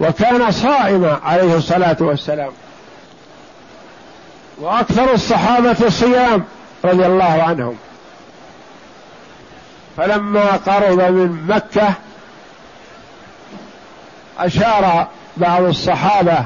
وكان 0.00 0.50
صائما 0.50 1.20
عليه 1.24 1.56
الصلاة 1.56 1.96
والسلام. 2.00 2.52
وأكثر 4.58 5.14
الصحابة 5.14 5.88
صيام 5.88 6.44
رضي 6.84 7.06
الله 7.06 7.42
عنهم. 7.42 7.76
فلما 9.96 10.46
قرب 10.56 11.00
من 11.00 11.46
مكة 11.46 11.94
أشار 14.38 15.08
بعض 15.36 15.62
الصحابة 15.62 16.44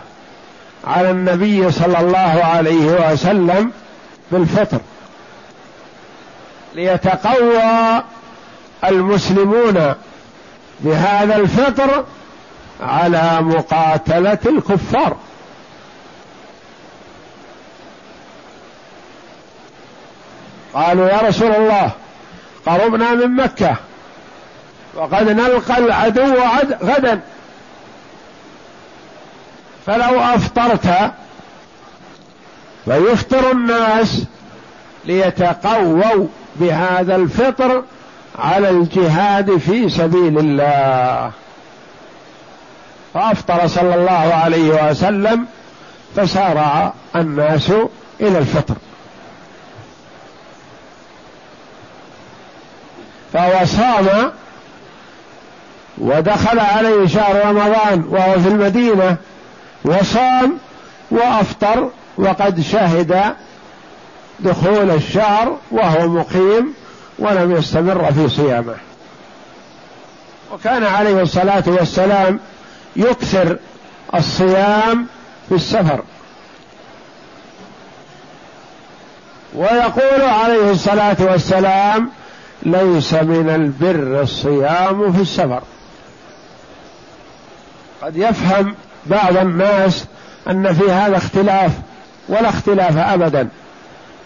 على 0.88 1.10
النبي 1.10 1.70
صلى 1.70 2.00
الله 2.00 2.44
عليه 2.44 3.12
وسلم 3.12 3.72
بالفطر. 4.32 4.80
ليتقوى 6.74 8.02
المسلمون 8.84 9.94
بهذا 10.80 11.36
الفطر 11.36 12.04
على 12.80 13.38
مقاتلة 13.40 14.38
الكفار. 14.46 15.16
قالوا 20.74 21.08
يا 21.08 21.18
رسول 21.18 21.52
الله 21.52 21.90
قربنا 22.66 23.14
من 23.14 23.36
مكة 23.36 23.76
وقد 24.94 25.28
نلقى 25.30 25.78
العدو 25.78 26.34
غدا. 26.82 27.20
فلو 29.88 30.20
أفطرت 30.20 31.12
فيفطر 32.84 33.50
الناس 33.50 34.22
ليتقووا 35.04 36.26
بهذا 36.56 37.16
الفطر 37.16 37.82
على 38.38 38.70
الجهاد 38.70 39.56
في 39.56 39.88
سبيل 39.88 40.38
الله. 40.38 41.30
فأفطر 43.14 43.66
صلى 43.66 43.94
الله 43.94 44.34
عليه 44.34 44.90
وسلم 44.90 45.46
فسارع 46.16 46.92
الناس 47.16 47.70
إلى 48.20 48.38
الفطر. 48.38 48.74
فهو 53.32 53.64
صام 53.64 54.32
ودخل 55.98 56.58
عليه 56.58 57.06
شهر 57.06 57.46
رمضان 57.46 58.04
وهو 58.08 58.32
في 58.32 58.48
المدينة 58.48 59.16
وصام 59.88 60.58
وأفطر 61.10 61.90
وقد 62.18 62.60
شهد 62.60 63.34
دخول 64.40 64.90
الشهر 64.90 65.56
وهو 65.70 66.08
مقيم 66.08 66.74
ولم 67.18 67.56
يستمر 67.56 68.12
في 68.12 68.28
صيامه. 68.28 68.74
وكان 70.52 70.84
عليه 70.84 71.22
الصلاة 71.22 71.64
والسلام 71.66 72.40
يكثر 72.96 73.58
الصيام 74.14 75.06
في 75.48 75.54
السفر. 75.54 76.02
ويقول 79.54 80.20
عليه 80.20 80.70
الصلاة 80.70 81.16
والسلام 81.20 82.10
ليس 82.62 83.14
من 83.14 83.50
البر 83.50 84.22
الصيام 84.22 85.12
في 85.12 85.22
السفر. 85.22 85.62
قد 88.02 88.16
يفهم 88.16 88.74
بعض 89.06 89.36
الناس 89.36 90.04
أن 90.50 90.74
في 90.74 90.90
هذا 90.90 91.16
اختلاف 91.16 91.72
ولا 92.28 92.48
اختلاف 92.48 92.96
ابدا. 92.96 93.48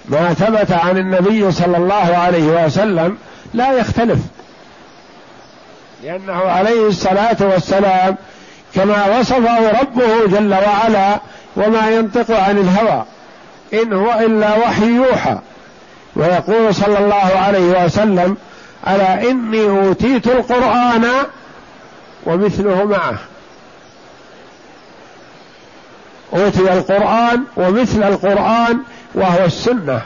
ما 0.09 0.35
ثبت 0.35 0.73
عن 0.73 0.99
النبي 0.99 1.53
صلى 1.53 1.77
الله 1.77 2.17
عليه 2.17 2.65
وسلم 2.65 3.19
لا 3.55 3.73
يختلف. 3.73 4.19
لأنه 6.05 6.33
عليه 6.33 6.89
الصلاة 6.89 7.37
والسلام 7.41 8.17
كما 8.75 9.19
وصفه 9.19 9.81
ربه 9.81 10.27
جل 10.27 10.55
وعلا 10.55 11.21
وما 11.57 11.91
ينطق 11.91 12.41
عن 12.41 12.59
الهوى 12.59 13.05
إن 13.75 13.93
هو 13.93 14.13
إلا 14.21 14.57
وحي 14.57 14.97
يوحى. 14.97 15.39
ويقول 16.17 16.75
صلى 16.75 16.99
الله 16.99 17.39
عليه 17.47 17.85
وسلم 17.85 18.37
ألا 18.89 19.31
إني 19.31 19.69
أوتيت 19.69 20.27
القرآن 20.27 21.07
ومثله 22.27 22.85
معه. 22.85 23.15
أوتي 26.35 26.73
القرآن 26.73 27.45
ومثل 27.57 28.03
القرآن 28.03 28.79
وهو 29.15 29.45
السنة. 29.45 30.03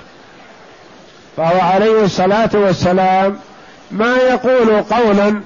فهو 1.36 1.60
عليه 1.60 2.04
الصلاة 2.04 2.50
والسلام 2.54 3.38
ما 3.90 4.16
يقول 4.16 4.82
قولا 4.82 5.40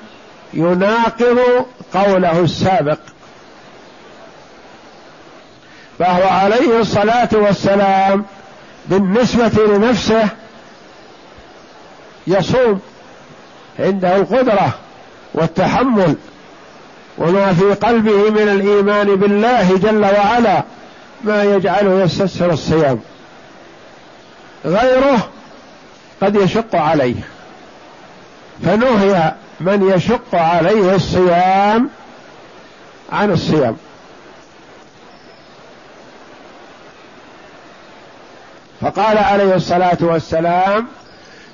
يناقض 0.54 1.66
قوله 1.94 2.40
السابق. 2.40 2.98
فهو 5.98 6.28
عليه 6.28 6.80
الصلاة 6.80 7.28
والسلام 7.32 8.24
بالنسبة 8.86 9.66
لنفسه 9.66 10.28
يصوم 12.26 12.80
عنده 13.78 14.16
القدرة 14.16 14.74
والتحمل 15.34 16.16
وما 17.20 17.52
في 17.52 17.74
قلبه 17.74 18.30
من 18.30 18.48
الإيمان 18.48 19.16
بالله 19.16 19.76
جل 19.76 20.04
وعلا 20.04 20.62
ما 21.24 21.44
يجعله 21.44 22.02
يستسهل 22.02 22.50
الصيام. 22.50 23.00
غيره 24.64 25.28
قد 26.22 26.37
يشق 26.37 26.76
عليه. 26.76 27.14
فنهي 28.64 29.35
من 29.61 29.92
يشق 29.96 30.35
عليه 30.35 30.94
الصيام 30.94 31.90
عن 33.12 33.30
الصيام. 33.33 33.76
فقال 38.80 39.18
عليه 39.18 39.54
الصلاة 39.54 39.98
والسلام 40.00 40.87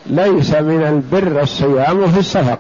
ليس 0.07 0.51
من 0.51 0.83
البر 0.83 1.43
الصيام 1.43 2.13
في 2.13 2.19
السفر. 2.19 2.59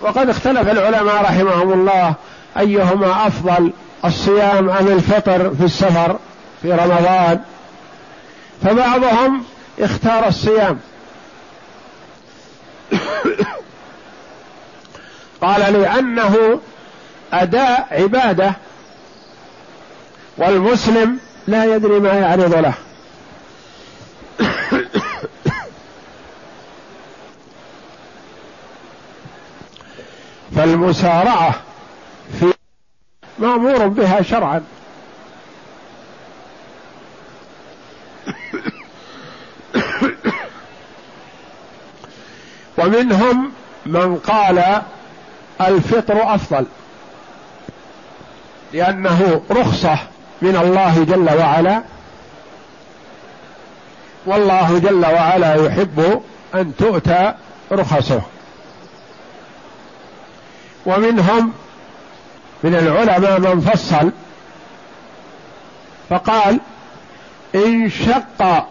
وقد 0.00 0.28
اختلف 0.28 0.70
العلماء 0.70 1.22
رحمهم 1.22 1.72
الله 1.72 2.14
أيهما 2.58 3.26
أفضل 3.26 3.72
الصيام 4.04 4.70
أم 4.70 4.86
الفطر 4.86 5.54
في 5.54 5.64
السفر 5.64 6.18
في 6.62 6.72
رمضان. 6.72 7.40
فبعضهم 8.64 9.44
اختار 9.80 10.28
الصيام. 10.28 10.78
قال 15.42 15.72
لأنه 15.72 16.60
أداء 17.32 17.86
عبادة 17.90 18.52
والمسلم 20.36 21.18
لا 21.46 21.64
يدري 21.64 22.00
ما 22.00 22.12
يعرض 22.12 22.54
له. 22.54 22.74
فالمسارعة 30.68 31.54
في 32.40 32.52
مأمور 33.38 33.86
بها 33.86 34.22
شرعا. 34.22 34.64
ومنهم 42.78 43.52
من 43.86 44.16
قال 44.16 44.82
الفطر 45.60 46.34
أفضل 46.34 46.66
لأنه 48.72 49.42
رخصة 49.50 49.98
من 50.42 50.56
الله 50.56 51.04
جل 51.04 51.30
وعلا 51.38 51.82
والله 54.26 54.78
جل 54.78 55.06
وعلا 55.06 55.54
يحب 55.66 56.22
أن 56.54 56.76
تؤتى 56.76 57.34
رخصه. 57.72 58.22
ومنهم 60.88 61.52
من 62.64 62.74
العلماء 62.74 63.40
من 63.40 63.60
فصل 63.60 64.10
فقال 66.10 66.60
إن 67.54 67.90
شق 67.90 68.68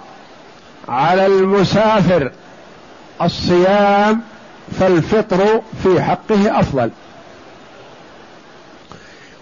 على 0.89 1.25
المسافر 1.25 2.31
الصيام 3.21 4.21
فالفطر 4.79 5.61
في 5.83 6.01
حقه 6.01 6.59
أفضل. 6.59 6.91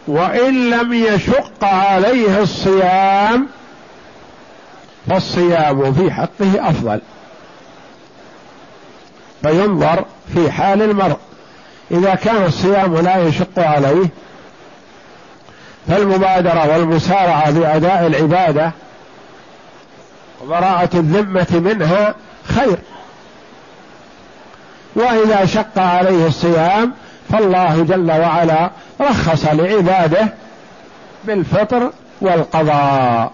وإن 0.07 0.69
لم 0.69 0.93
يشق 0.93 1.63
عليه 1.63 2.41
الصيام 2.41 3.47
فالصيام 5.09 5.93
في 5.93 6.11
حقه 6.11 6.69
أفضل. 6.69 7.01
فينظر 9.41 10.05
في 10.33 10.51
حال 10.51 10.81
المرء. 10.81 11.17
إذا 11.91 12.15
كان 12.15 12.45
الصيام 12.45 12.97
لا 12.97 13.17
يشق 13.17 13.59
عليه 13.59 14.09
فالمبادرة 15.87 16.73
والمسارعة 16.73 17.51
باداء 17.51 18.07
العبادة 18.07 18.71
وبراءة 20.43 20.89
الذمة 20.93 21.47
منها 21.51 22.15
خير. 22.43 22.77
وإذا 24.95 25.45
شق 25.45 25.79
عليه 25.79 26.27
الصيام 26.27 26.93
فالله 27.31 27.83
جل 27.83 28.11
وعلا 28.11 28.69
رخص 29.01 29.45
لعباده 29.45 30.33
بالفطر 31.23 31.91
والقضاء. 32.21 33.31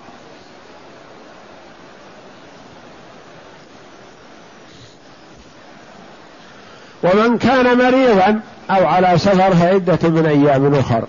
ومن 7.04 7.38
كان 7.38 7.78
مريضا 7.78 8.40
أو 8.70 8.88
على 8.88 9.18
سفر 9.18 9.56
فعدة 9.56 10.10
من 10.10 10.26
أيام 10.26 10.76
أخر. 10.76 11.04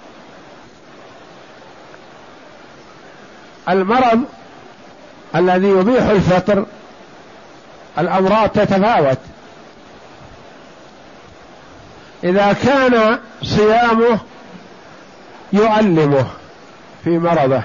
المرض 3.69 4.25
الذي 5.35 5.69
يبيح 5.69 6.05
الفطر 6.05 6.67
الأمراض 7.99 8.49
تتفاوت. 8.49 9.19
إذا 12.25 12.53
كان 12.53 13.19
صيامه 13.43 14.19
يؤلمه 15.53 16.27
في 17.05 17.19
مرضه 17.19 17.63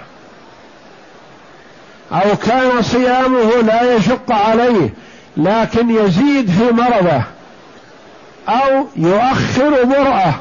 أو 2.11 2.35
كان 2.45 2.81
صيامه 2.81 3.61
لا 3.61 3.95
يشق 3.95 4.31
عليه 4.31 4.89
لكن 5.37 5.89
يزيد 5.89 6.51
في 6.51 6.71
مرضه 6.71 7.23
أو 8.49 8.85
يؤخر 8.95 9.83
برأه 9.83 10.33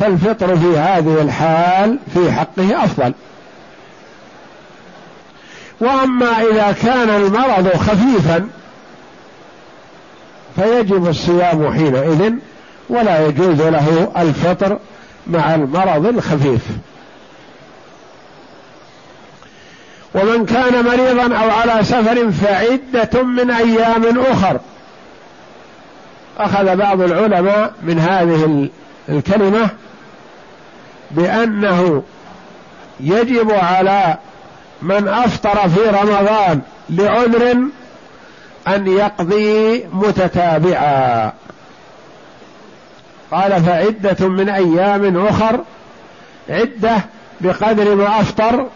فالفطر 0.00 0.56
في 0.56 0.78
هذه 0.78 1.22
الحال 1.22 1.98
في 2.14 2.32
حقه 2.32 2.84
أفضل. 2.84 3.12
وأما 5.80 6.40
إذا 6.40 6.76
كان 6.82 7.10
المرض 7.10 7.68
خفيفا 7.76 8.48
فيجب 10.56 11.08
الصيام 11.08 11.72
حينئذ 11.72 12.32
ولا 12.88 13.26
يجوز 13.26 13.62
له 13.62 14.12
الفطر 14.16 14.78
مع 15.26 15.54
المرض 15.54 16.06
الخفيف. 16.06 16.62
ومن 20.14 20.46
كان 20.46 20.84
مريضا 20.84 21.36
أو 21.36 21.50
على 21.50 21.84
سفر 21.84 22.30
فعدة 22.30 23.22
من 23.22 23.50
أيام 23.50 24.18
أخر 24.18 24.60
أخذ 26.38 26.76
بعض 26.76 27.00
العلماء 27.00 27.72
من 27.82 27.98
هذه 27.98 28.68
الكلمة 29.08 29.68
بأنه 31.10 32.02
يجب 33.00 33.50
على 33.50 34.16
من 34.82 35.08
أفطر 35.08 35.68
في 35.68 35.80
رمضان 35.80 36.60
لعذر 36.90 37.56
أن 38.68 38.86
يقضي 38.86 39.84
متتابعا. 39.92 41.32
قال 43.32 43.62
فعدة 43.62 44.28
من 44.28 44.48
أيام 44.48 45.26
أخر 45.26 45.60
عدة 46.48 46.96
بقدر 47.40 47.94
ما 47.94 48.20
أفطر 48.20 48.66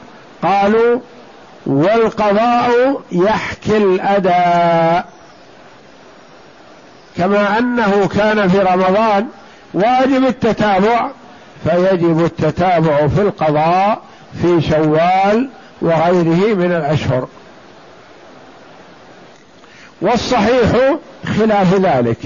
قالوا 0.43 1.01
والقضاء 1.67 3.01
يحكي 3.13 3.77
الأداء. 3.77 5.20
كما 7.17 7.59
أنه 7.59 8.09
كان 8.09 8.49
في 8.49 8.59
رمضان 8.59 9.27
واجب 9.75 10.27
التتابع 10.27 11.11
فيجب 11.65 12.25
التتابع 12.25 13.07
في 13.07 13.21
القضاء 13.21 14.03
في 14.43 14.61
شوال 14.61 15.49
وغيره 15.83 16.55
من 16.55 16.73
الأشهر. 16.73 17.29
والصحيح 20.01 20.99
خلاف 21.39 21.75
ذلك 21.75 22.19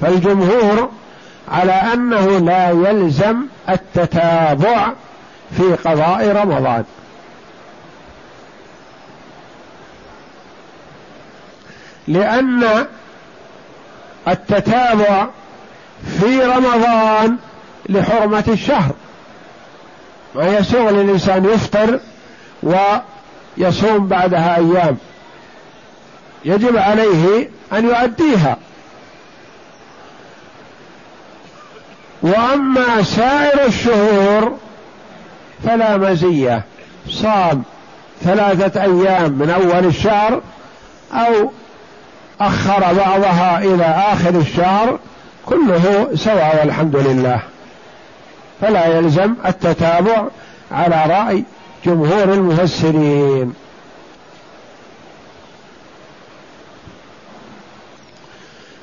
فالجمهور 0.00 0.90
على 1.48 1.72
أنه 1.72 2.38
لا 2.38 2.70
يلزم 2.70 3.36
التتابع 3.68 4.92
في 5.56 5.74
قضاء 5.74 6.28
رمضان. 6.28 6.84
لأن 12.08 12.86
التتابع 14.28 15.26
في 16.20 16.40
رمضان 16.40 17.36
لحرمة 17.88 18.44
الشهر. 18.48 18.94
ما 20.34 20.58
يسوغ 20.58 20.90
للانسان 20.90 21.44
يفطر 21.44 22.00
ويصوم 22.62 24.06
بعدها 24.08 24.56
أيام. 24.56 24.96
يجب 26.44 26.76
عليه 26.76 27.50
أن 27.72 27.84
يؤديها. 27.84 28.56
وأما 32.22 33.02
سائر 33.02 33.66
الشهور 33.66 34.58
فلا 35.64 35.96
مزية. 35.96 36.62
صام 37.08 37.62
ثلاثة 38.22 38.82
أيام 38.82 39.32
من 39.32 39.50
أول 39.50 39.86
الشهر 39.86 40.40
أو 41.12 41.52
أخر 42.46 42.80
بعضها 42.80 43.58
إلى 43.58 43.84
آخر 43.84 44.30
الشهر 44.30 44.98
كله 45.46 46.08
سواء 46.14 46.56
والحمد 46.60 46.96
لله. 46.96 47.40
فلا 48.60 48.86
يلزم 48.86 49.34
التتابع 49.46 50.24
على 50.72 51.04
رأي 51.06 51.44
جمهور 51.86 52.24
المفسرين. 52.24 53.54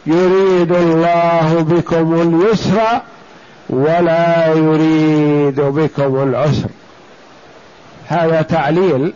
يريد 0.06 0.72
الله 0.72 1.66
بكم 1.70 2.22
اليسر 2.22 3.02
ولا 3.70 4.48
يريد 4.48 5.62
بكم 5.62 6.24
العسر. 6.24 6.70
هذا 8.08 8.42
تعليل 8.42 9.14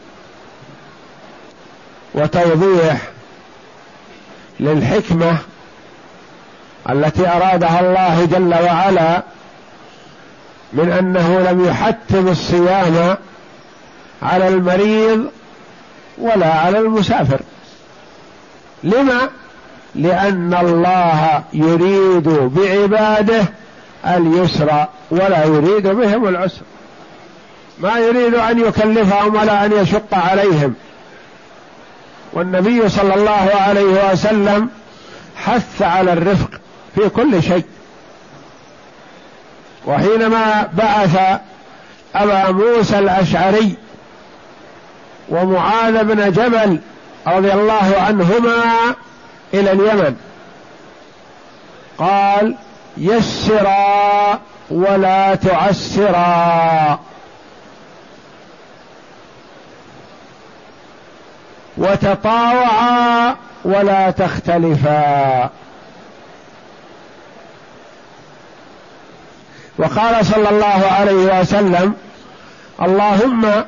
وتوضيح 2.16 2.98
للحكمة 4.60 5.38
التي 6.90 7.28
أرادها 7.28 7.80
الله 7.80 8.26
جل 8.26 8.54
وعلا 8.66 9.24
من 10.74 10.92
أنه 10.92 11.40
لم 11.40 11.66
يحتم 11.66 12.28
الصيام 12.28 13.18
على 14.22 14.48
المريض 14.48 15.26
ولا 16.18 16.54
على 16.54 16.80
المسافر. 16.80 17.40
لما؟ 18.84 19.30
لأن 19.96 20.54
الله 20.62 21.44
يريد 21.54 22.30
بعباده 22.30 23.46
اليسر 24.08 24.86
ولا 25.12 25.46
يريد 25.46 25.88
بهم 25.88 26.28
العسر. 26.28 26.62
ما 27.80 27.98
يريد 28.00 28.36
أن 28.36 28.60
يكلفهم 28.60 29.36
ولا 29.36 29.66
أن 29.66 29.72
يشق 29.72 30.14
عليهم. 30.14 30.74
والنبي 32.34 32.90
صلى 32.90 33.14
الله 33.14 33.50
عليه 33.56 34.12
وسلم 34.12 34.70
حث 35.36 35.82
على 35.82 36.14
الرفق 36.14 36.50
في 36.96 37.10
كل 37.10 37.44
شيء. 37.44 37.66
وحينما 39.86 40.70
بعث 40.74 41.40
أبا 42.16 42.52
موسى 42.52 43.00
الأشعري 43.00 43.76
ومعاذ 45.30 46.04
بن 46.04 46.32
جبل 46.32 46.80
رضي 47.28 47.54
الله 47.54 47.96
عنهما 47.98 48.64
إلى 49.54 49.72
اليمن 49.72 50.16
قال 51.98 52.56
يسرا 52.98 54.40
ولا 54.70 55.36
تعسرا. 55.36 57.00
وتطاوعا 61.78 63.36
ولا 63.66 64.12
تختلفا. 64.12 65.50
وقال 69.78 70.26
صلى 70.26 70.50
الله 70.50 70.86
عليه 70.92 71.42
وسلم 71.42 71.94
اللهم 72.82 73.64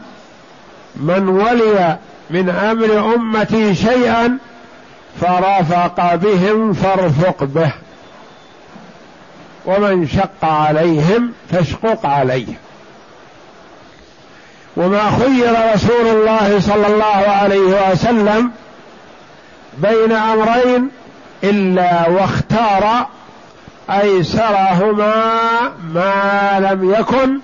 من 0.95 1.29
ولي 1.29 1.97
من 2.29 2.49
أمر 2.49 3.15
أمتي 3.15 3.75
شيئا 3.75 4.37
فرافق 5.21 6.15
بهم 6.15 6.73
فارفق 6.73 7.43
به 7.43 7.71
ومن 9.65 10.07
شق 10.07 10.45
عليهم 10.45 11.33
فاشقق 11.51 12.05
عليه. 12.05 12.64
وما 14.77 15.11
خير 15.11 15.73
رسول 15.73 16.07
الله 16.07 16.59
صلى 16.59 16.87
الله 16.87 17.05
عليه 17.27 17.91
وسلم 17.91 18.51
بين 19.77 20.11
أمرين 20.11 20.89
إلا 21.43 22.09
واختار 22.09 23.07
أيسرهما 23.89 25.13
ما 25.93 26.59
لم 26.59 26.93
يكن 26.93 27.39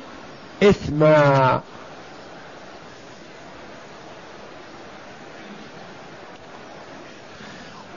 إثما. 0.63 1.61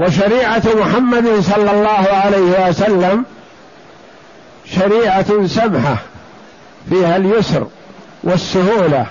وشريعة 0.01 0.62
محمد 0.80 1.41
صلى 1.41 1.70
الله 1.70 2.09
عليه 2.24 2.68
وسلم 2.68 3.24
شريعة 4.64 5.47
سمحة 5.47 5.97
فيها 6.89 7.16
اليسر 7.16 7.66
والسهولة. 8.24 9.07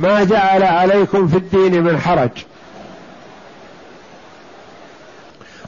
ما 0.00 0.24
جعل 0.24 0.62
عليكم 0.62 1.28
في 1.28 1.36
الدين 1.36 1.82
من 1.82 2.00
حرج. 2.00 2.30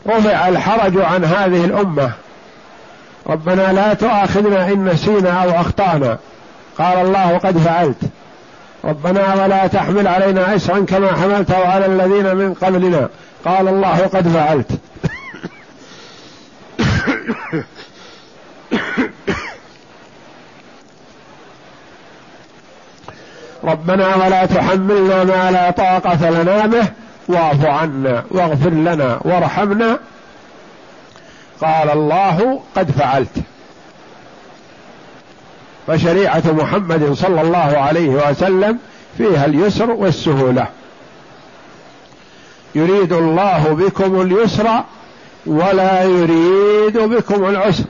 رفع 0.06 0.48
الحرج 0.48 0.98
عن 0.98 1.24
هذه 1.24 1.64
الأمة. 1.64 2.12
ربنا 3.26 3.72
لا 3.72 3.94
تؤاخذنا 3.94 4.68
إن 4.68 4.84
نسينا 4.84 5.42
أو 5.44 5.50
أخطأنا. 5.60 6.18
قال 6.78 6.98
الله 6.98 7.38
قد 7.38 7.58
فعلت. 7.58 8.00
ربنا 8.84 9.44
ولا 9.44 9.66
تحمل 9.66 10.08
علينا 10.08 10.56
اسرا 10.56 10.84
كما 10.84 11.12
حملته 11.12 11.68
على 11.68 11.86
الذين 11.86 12.36
من 12.36 12.54
قبلنا. 12.54 13.08
قال 13.44 13.68
الله 13.68 13.98
قد 13.98 14.28
فعلت. 14.28 14.70
ربنا 23.64 24.16
ولا 24.16 24.46
تحملنا 24.46 25.24
ما 25.24 25.50
لا 25.50 25.70
طاقة 25.70 26.30
لنا 26.30 26.66
به 26.66 26.88
واعف 27.28 27.64
عنا 27.64 28.24
واغفر 28.30 28.70
لنا 28.70 29.20
وارحمنا. 29.24 29.98
قال 31.62 31.90
الله 31.90 32.60
قد 32.76 32.90
فعلت. 32.90 33.36
فشريعة 35.86 36.42
محمد 36.46 37.12
صلى 37.12 37.40
الله 37.40 37.78
عليه 37.78 38.08
وسلم 38.08 38.78
فيها 39.18 39.44
اليسر 39.44 39.90
والسهولة. 39.90 40.66
يريد 42.74 43.12
الله 43.12 43.68
بكم 43.68 44.20
اليسر 44.20 44.68
ولا 45.46 46.02
يريد 46.02 46.98
بكم 46.98 47.48
العسر. 47.48 47.84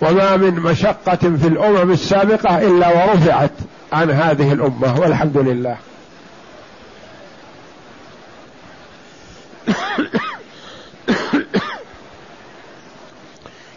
وما 0.00 0.36
من 0.36 0.54
مشقة 0.54 1.16
في 1.16 1.48
الأمم 1.48 1.90
السابقة 1.90 2.58
إلا 2.58 2.88
ورفعت 2.88 3.52
عن 3.92 4.10
هذه 4.10 4.52
الأمة 4.52 5.00
والحمد 5.00 5.38
لله. 5.38 5.76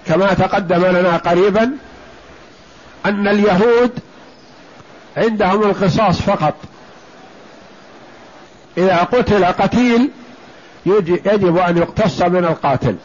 كما 0.07 0.33
تقدم 0.33 0.85
لنا 0.85 1.17
قريبا 1.17 1.71
أن 3.05 3.27
اليهود 3.27 3.99
عندهم 5.17 5.63
القصاص 5.63 6.21
فقط. 6.21 6.55
إذا 8.77 8.97
قتل 8.97 9.45
قتيل 9.45 10.11
يجب 10.85 11.57
أن 11.57 11.77
يقتص 11.77 12.21
من 12.21 12.45
القاتل. 12.45 12.95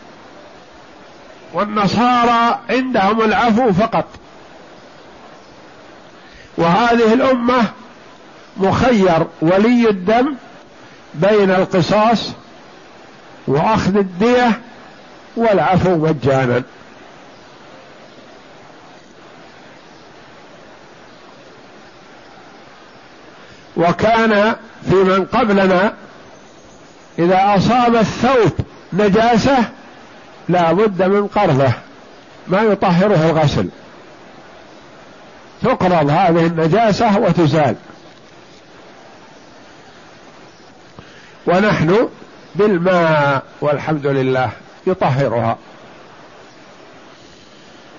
والنصارى 1.53 2.59
عندهم 2.71 3.23
العفو 3.23 3.73
فقط. 3.73 4.05
وهذه 6.59 7.13
الأمة 7.15 7.65
مخير 8.57 9.27
ولي 9.41 9.89
الدم 9.91 10.35
بين 11.15 11.51
القصاص 11.51 12.33
وأخذ 13.47 13.97
الدية 13.97 14.61
والعفو 15.37 15.97
مجانا. 15.97 16.63
وكان 23.77 24.57
في 24.91 24.95
من 24.95 25.25
قبلنا 25.25 25.95
إذا 27.19 27.55
أصاب 27.57 27.97
الثوب 27.97 28.53
نجاسة 28.93 29.59
لا 30.49 30.73
بد 30.73 31.03
من 31.03 31.27
قرضه 31.27 31.73
ما 32.49 32.63
يطهره 32.63 33.31
الغسل. 33.31 33.69
تقرض 35.63 36.11
هذه 36.11 36.47
النجاسة 36.47 37.19
وتزال. 37.19 37.77
ونحن 41.47 42.09
بالماء 42.55 43.43
والحمد 43.61 44.07
لله 44.07 44.51
يطهرها. 44.87 45.59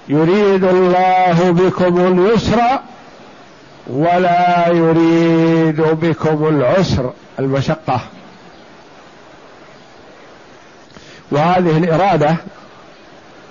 يريد 0.07 0.63
الله 0.63 1.51
بكم 1.51 1.99
اليسر 1.99 2.61
ولا 3.87 4.67
يريد 4.67 5.81
بكم 5.81 6.47
العسر 6.47 7.13
المشقة. 7.39 8.01
وهذه 11.32 11.77
الإرادة 11.77 12.36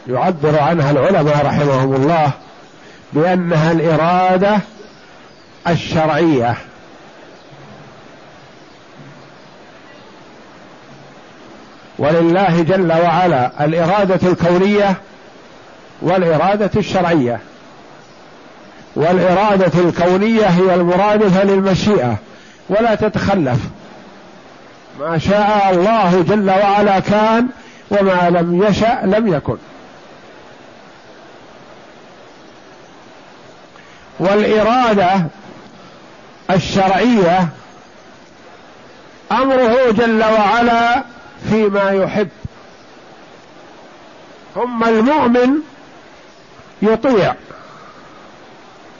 يعبر 0.08 0.58
عنها 0.60 0.90
العلماء 0.90 1.46
رحمهم 1.46 1.94
الله 1.94 2.30
بأنها 3.12 3.72
الإرادة 3.72 4.58
الشرعية. 5.68 6.54
ولله 11.98 12.62
جل 12.62 12.92
وعلا 12.92 13.64
الإرادة 13.64 14.28
الكونية 14.28 14.94
والإرادة 16.02 16.70
الشرعية. 16.76 17.40
والإرادة 18.96 19.80
الكونية 19.80 20.46
هي 20.46 20.74
المرادفة 20.74 21.44
للمشيئة 21.44 22.16
ولا 22.68 22.94
تتخلف. 22.94 23.58
ما 25.00 25.18
شاء 25.18 25.70
الله 25.70 26.22
جل 26.22 26.50
وعلا 26.50 27.00
كان 27.00 27.48
وما 27.90 28.30
لم 28.30 28.62
يشأ 28.62 29.00
لم 29.04 29.34
يكن. 29.34 29.56
والإرادة 34.20 35.26
الشرعية 36.50 37.48
أمره 39.32 39.90
جل 39.90 40.24
وعلا 40.24 41.02
فيما 41.50 41.90
يحب. 41.90 42.28
ثم 44.54 44.84
المؤمن 44.84 45.54
يطيع 46.82 47.34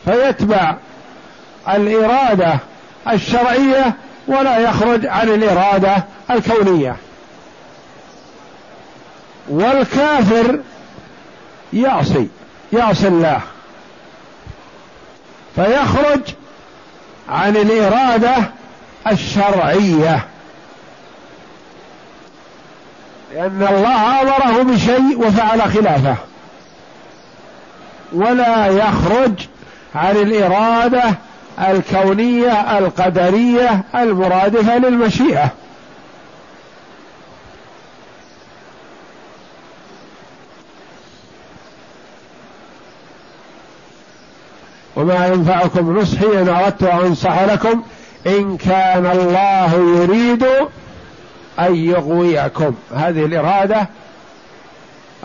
فيتبع 0.04 0.76
الإرادة 1.68 2.58
الشرعية 3.12 3.94
ولا 4.26 4.58
يخرج 4.58 5.06
عن 5.06 5.28
الإرادة 5.28 6.04
الكونية. 6.30 6.96
والكافر 9.50 10.60
يعصي 11.72 12.28
يعصي 12.72 13.08
الله. 13.08 13.40
فيخرج 15.56 16.20
عن 17.28 17.56
الإرادة 17.56 18.36
الشرعية. 19.12 20.26
لأن 23.34 23.66
الله 23.70 24.20
آمره 24.22 24.62
بشيء 24.62 25.26
وفعل 25.26 25.62
خلافه. 25.62 26.16
ولا 28.12 28.66
يخرج 28.66 29.46
عن 29.94 30.16
الإرادة 30.16 31.02
الكونية 31.58 32.78
القدرية 32.78 33.82
المرادفة 33.94 34.78
للمشيئة. 34.78 35.50
وما 44.98 45.26
ينفعكم 45.26 45.98
نصحي 45.98 46.26
إن 46.42 46.48
أردت 46.48 46.82
أن 46.82 46.98
أنصح 46.98 47.42
لكم 47.42 47.82
إن 48.26 48.56
كان 48.56 49.06
الله 49.06 49.74
يريد 49.74 50.44
أن 51.58 51.74
يغويكم. 51.74 52.74
هذه 52.94 53.24
الإرادة 53.24 53.88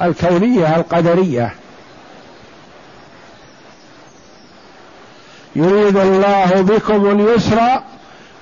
الكونية 0.01 0.76
القدرية. 0.76 1.53
يريد 5.55 5.97
الله 5.97 6.61
بكم 6.61 7.11
اليسر 7.11 7.59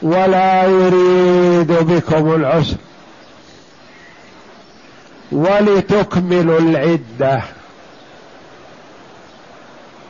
ولا 0.02 0.64
يريد 0.64 1.72
بكم 1.72 2.36
العسر. 2.36 2.78
ولتكملوا 5.32 6.60
العدة. 6.60 7.42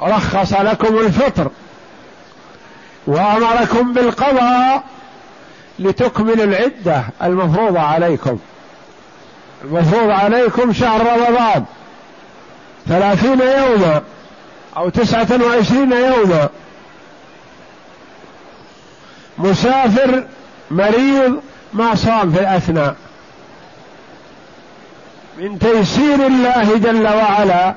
رخص 0.02 0.54
لكم 0.54 0.98
الفطر 0.98 1.52
وأمركم 3.08 3.94
بالقضاء 3.94 4.84
لتكملوا 5.80 6.44
العدة 6.44 7.04
المفروضة 7.24 7.80
عليكم. 7.80 8.40
المفروض 9.64 10.10
عليكم 10.10 10.74
شهر 10.74 11.02
رمضان. 11.02 11.66
ثلاثين 12.88 13.40
يوما 13.42 14.02
أو 14.78 14.90
تسعة 14.90 15.28
وعشرين 15.46 15.92
يوما 15.92 16.50
مسافر 19.38 20.24
مريض 20.72 21.42
ما 21.74 21.96
صام 21.96 22.32
في 22.32 22.40
الأثناء. 22.40 22.96
من 25.38 25.60
تيسير 25.60 26.28
الله 26.28 26.78
جل 26.78 27.08
وعلا 27.08 27.76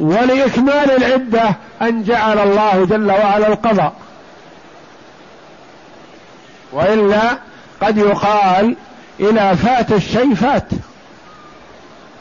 ولإكمال 0.00 0.90
العدة 0.90 1.54
أن 1.82 2.02
جعل 2.02 2.38
الله 2.38 2.84
جل 2.84 3.10
وعلا 3.10 3.48
القضاء. 3.48 3.92
وإلا 6.72 7.38
قد 7.82 7.98
يقال 7.98 8.76
إذا 9.20 9.54
فات 9.54 9.92
الشيء 9.92 10.34
فات. 10.34 10.68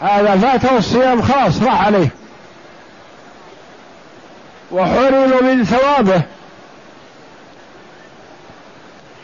هذا 0.02 0.38
فاته 0.38 0.78
الصيام 0.78 1.22
خلاص 1.22 1.64
راح 1.64 1.86
عليه. 1.86 2.10
وحرم 4.72 5.46
من 5.46 5.64
ثوابه. 5.66 6.22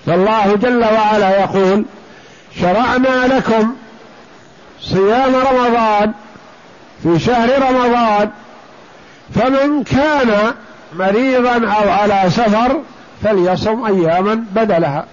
فالله 0.06 0.56
جل 0.56 0.84
وعلا 0.84 1.40
يقول 1.40 1.86
شرعنا 2.62 3.28
لكم 3.28 3.76
صيام 4.82 5.36
رمضان 5.36 6.14
في 7.04 7.20
شهر 7.20 7.62
رمضان 7.62 8.32
فمن 9.36 9.84
كان 9.84 10.54
مريضا 10.96 11.68
أو 11.68 11.90
على 11.90 12.30
سفر 12.30 12.82
فليصم 13.24 13.86
اياما 13.86 14.46
بدلها. 14.52 15.06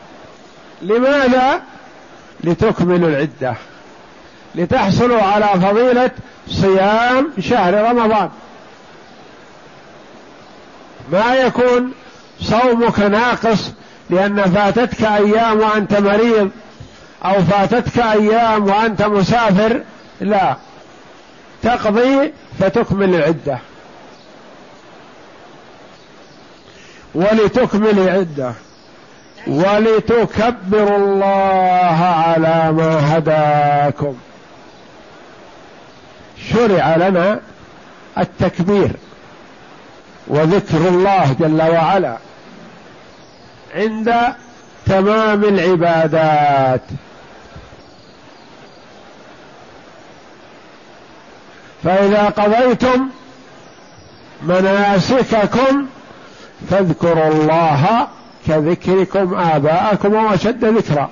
لماذا؟ 0.83 1.63
لتكملوا 2.45 3.09
العدة. 3.09 3.55
لتحصلوا 4.55 5.23
على 5.23 5.47
فضيلة 5.47 6.11
صيام 6.49 7.33
شهر 7.41 7.75
رمضان. 7.75 8.29
ما 11.13 11.35
يكون 11.35 11.93
صومك 12.41 13.01
ناقص 13.01 13.71
لأن 14.11 14.43
فاتتك 14.43 15.05
أيام 15.05 15.61
وأنت 15.61 15.95
مريض 15.95 16.51
أو 17.25 17.43
فاتتك 17.43 17.99
أيام 17.99 18.67
وأنت 18.69 19.03
مسافر؟ 19.03 19.83
لا. 20.21 20.57
تقضي 21.63 22.33
فتكمل 22.61 23.15
العدة. 23.15 23.59
ولتكمل 27.15 27.99
العدة 27.99 28.53
ولتكبروا 29.47 30.97
الله 30.97 32.05
على 32.27 32.73
ما 32.73 33.17
هداكم. 33.19 34.15
شرع 36.53 36.97
لنا 36.97 37.41
التكبير 38.19 38.91
وذكر 40.27 40.89
الله 40.89 41.37
جل 41.41 41.63
وعلا 41.63 42.17
عند 43.75 44.15
تمام 44.87 45.45
العبادات. 45.45 46.83
فإذا 51.85 52.25
قضيتم 52.29 53.09
مناسككم 54.43 55.87
فاذكروا 56.71 57.29
الله 57.29 58.09
كذكركم 58.47 59.35
آباءكم 59.35 60.15
وأشد 60.15 60.65
ذكرا. 60.65 61.11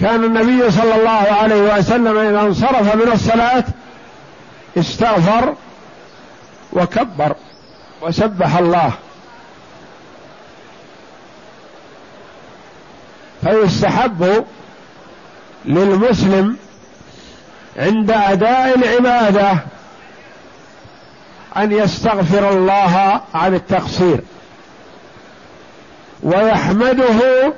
كان 0.00 0.24
النبي 0.24 0.70
صلى 0.70 0.94
الله 0.94 1.10
عليه 1.10 1.78
وسلم 1.78 2.18
إذا 2.18 2.40
انصرف 2.40 2.94
من 2.94 3.12
الصلاة 3.12 3.64
استغفر 4.78 5.54
وكبر 6.72 7.36
وسبح 8.02 8.58
الله. 8.58 8.92
فيستحب 13.44 14.44
للمسلم 15.64 16.56
عند 17.76 18.10
أداء 18.10 18.78
العبادة 18.78 19.58
أن 21.58 21.72
يستغفر 21.72 22.50
الله 22.50 23.20
عن 23.34 23.54
التقصير 23.54 24.20
ويحمده 26.22 27.52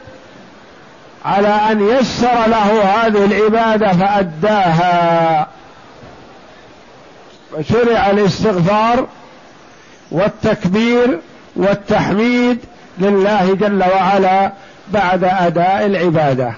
على 1.24 1.48
أن 1.48 1.88
يسر 1.88 2.46
له 2.46 2.82
هذه 2.82 3.24
العبادة 3.24 3.92
فأداها. 3.92 5.48
وشرع 7.52 8.10
الاستغفار 8.10 9.06
والتكبير 10.10 11.20
والتحميد 11.56 12.58
لله 12.98 13.54
جل 13.54 13.84
وعلا 13.94 14.52
بعد 14.88 15.24
أداء 15.24 15.86
العبادة. 15.86 16.52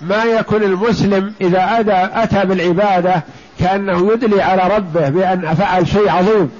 ما 0.00 0.24
يكون 0.24 0.62
المسلم 0.62 1.34
إذا 1.40 1.78
أدى 1.78 1.92
أتى 2.22 2.44
بالعبادة 2.44 3.22
كأنه 3.60 4.12
يدلي 4.12 4.42
على 4.42 4.76
ربه 4.76 5.08
بأن 5.08 5.54
فعل 5.54 5.88
شيء 5.88 6.10
عظيم. 6.10 6.50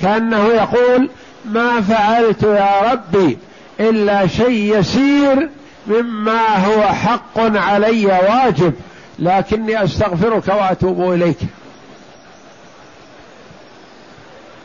كأنه 0.00 0.46
يقول 0.46 1.10
ما 1.44 1.80
فعلت 1.80 2.42
يا 2.42 2.92
ربي 2.92 3.38
إلا 3.80 4.26
شيء 4.26 4.78
يسير 4.78 5.48
مما 5.86 6.66
هو 6.66 6.82
حق 6.82 7.38
علي 7.38 8.06
واجب 8.06 8.74
لكني 9.18 9.84
أستغفرك 9.84 10.48
وأتوب 10.48 11.12
إليك. 11.12 11.38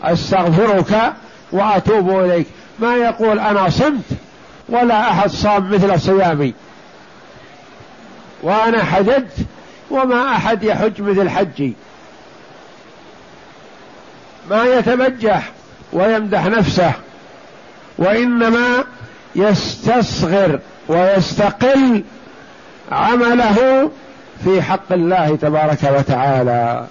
أستغفرك 0.03 1.13
وأتوب 1.51 2.19
إليك. 2.19 2.47
ما 2.79 2.95
يقول 2.95 3.39
أنا 3.39 3.69
صمت 3.69 4.05
ولا 4.69 5.09
أحد 5.11 5.29
صام 5.29 5.71
مثل 5.71 5.99
صيامي. 5.99 6.53
وأنا 8.43 8.83
حججت 8.83 9.33
وما 9.91 10.35
أحد 10.35 10.63
يحج 10.63 11.01
مثل 11.01 11.29
حجي. 11.29 11.73
ما 14.49 14.63
يتبجح 14.63 15.51
ويمدح 15.93 16.45
نفسه 16.45 16.91
وإنما 17.97 18.83
يستصغر 19.35 20.59
ويستقل 20.87 22.03
عمله 22.91 23.91
في 24.43 24.61
حق 24.61 24.91
الله 24.91 25.35
تبارك 25.35 25.83
وتعالى. 25.83 26.87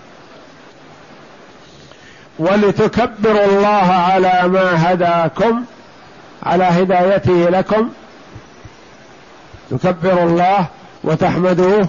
ولتكبروا 2.39 3.45
الله 3.45 3.93
على 3.93 4.49
ما 4.49 4.93
هداكم 4.93 5.65
على 6.43 6.65
هدايته 6.65 7.51
لكم. 7.51 7.91
تكبروا 9.71 10.25
الله 10.25 10.67
وتحمدوه 11.05 11.89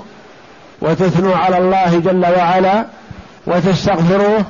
وتثنوا 0.81 1.35
على 1.35 1.57
الله 1.57 1.99
جل 1.99 2.25
وعلا 2.37 2.85
وتستغفروه 3.47 4.45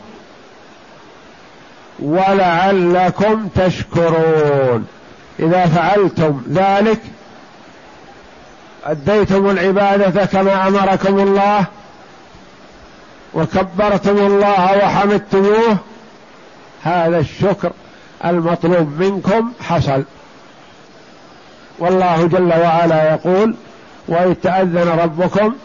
ولعلكم 1.99 3.47
تشكرون. 3.47 4.87
إذا 5.39 5.65
فعلتم 5.65 6.41
ذلك 6.49 6.99
أديتم 8.85 9.49
العبادة 9.49 10.25
كما 10.25 10.67
أمركم 10.67 11.19
الله 11.19 11.65
وكبرتم 13.33 14.17
الله 14.17 14.77
وحمدتموه. 14.77 15.77
هذا 16.83 17.17
الشكر 17.19 17.71
المطلوب 18.25 19.01
منكم 19.01 19.51
حصل. 19.61 20.03
والله 21.79 22.27
جل 22.27 22.53
وعلا 22.61 23.13
يقول 23.13 23.55
وإذ 24.07 24.33
تأذن 24.33 24.99
ربكم 25.03 25.55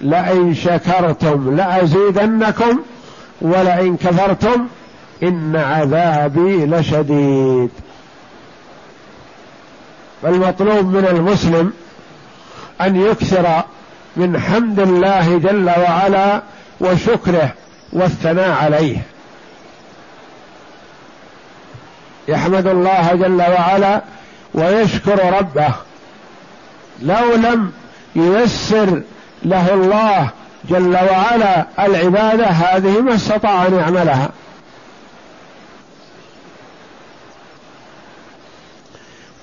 لئن 0.00 0.54
شكرتم 0.54 1.56
لأزيدنكم 1.56 2.80
ولئن 3.40 3.96
كفرتم 3.96 4.66
إن 5.22 5.56
عذابي 5.56 6.66
لشديد. 6.66 7.70
فالمطلوب 10.22 10.86
من 10.86 11.06
المسلم 11.06 11.72
أن 12.80 12.96
يكثر 12.96 13.62
من 14.16 14.40
حمد 14.40 14.80
الله 14.80 15.38
جل 15.38 15.70
وعلا 15.70 16.42
وشكره 16.80 17.52
والثناء 17.92 18.50
عليه. 18.50 18.98
يحمد 22.28 22.66
الله 22.66 23.14
جل 23.14 23.42
وعلا 23.42 24.02
ويشكر 24.54 25.38
ربه. 25.38 25.74
لو 27.02 27.34
لم 27.34 27.72
ييسر 28.16 29.02
له 29.46 29.74
الله 29.74 30.30
جل 30.70 30.96
وعلا 31.10 31.66
العبادة 31.78 32.46
هذه 32.46 33.00
ما 33.00 33.14
استطاع 33.14 33.66
أن 33.66 33.74
يعملها. 33.74 34.30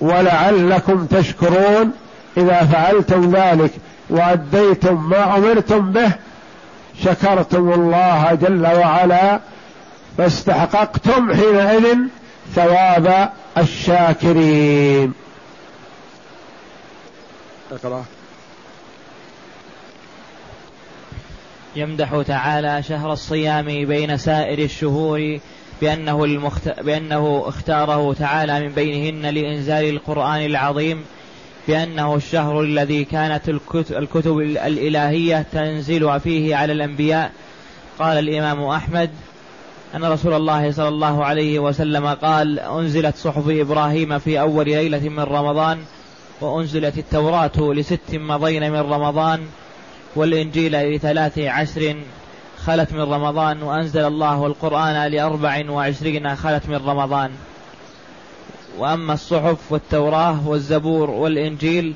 ولعلكم 0.02 1.06
تشكرون 1.06 1.92
إذا 2.38 2.66
فعلتم 2.66 3.36
ذلك 3.36 3.72
وأديتم 4.10 5.10
ما 5.10 5.38
أمرتم 5.38 5.92
به 5.92 6.12
شكرتم 7.04 7.74
الله 7.74 8.34
جل 8.34 8.68
وعلا 8.68 9.40
فاستحققتم 10.18 11.34
حينئذ 11.34 11.98
ثواب 12.56 13.30
الشاكرين. 13.58 15.14
أقرأ. 17.72 18.04
يمدح 21.76 22.22
تعالى 22.22 22.84
شهر 22.84 23.14
الصيام 23.14 23.66
بين 23.66 24.18
سائر 24.18 24.60
الشهور 24.60 25.40
بأنه, 25.82 26.24
المخت... 26.24 26.80
بأنه 26.80 27.44
اختاره 27.46 28.14
تعالى 28.14 28.60
من 28.60 28.70
بينهن 28.70 29.34
لإنزال 29.34 29.90
القرآن 29.90 30.46
العظيم 30.46 31.04
بأنه 31.68 32.16
الشهر 32.16 32.62
الذي 32.62 33.04
كانت 33.06 33.50
الكتب 33.92 34.40
الإلهية 34.40 35.46
تنزل 35.52 36.20
فيه 36.20 36.56
على 36.56 36.74
الأنبياء. 36.74 37.32
قال 38.00 38.20
الإمام 38.20 38.64
أحمد 38.64 39.10
أن 39.96 40.06
رسول 40.06 40.34
الله 40.34 40.72
صلى 40.72 40.88
الله 40.88 41.26
عليه 41.26 41.60
وسلم 41.60 42.08
قال 42.08 42.60
أنزلت 42.60 43.16
صحف 43.16 43.50
إبراهيم 43.50 44.20
في 44.20 44.40
أول 44.40 44.66
ليلة 44.66 45.10
من 45.10 45.20
رمضان 45.20 45.80
وأنزلت 46.42 46.98
التوراة 46.98 47.52
لست 47.58 48.00
مضين 48.14 48.72
من 48.72 48.80
رمضان 48.80 49.48
والإنجيل 50.16 50.96
لثلاث 50.96 51.40
عشر 51.40 51.96
خلت 52.66 52.94
من 52.94 53.02
رمضان 53.02 53.64
وأنزل 53.64 54.06
الله 54.06 54.46
القرآن 54.46 55.12
لأربع 55.12 55.70
وعشرين 55.70 56.36
خلت 56.36 56.70
من 56.70 56.76
رمضان. 56.76 57.32
وأما 58.78 59.14
الصحف 59.14 59.72
والتوراة 59.72 60.48
والزبور 60.48 61.10
والإنجيل 61.10 61.94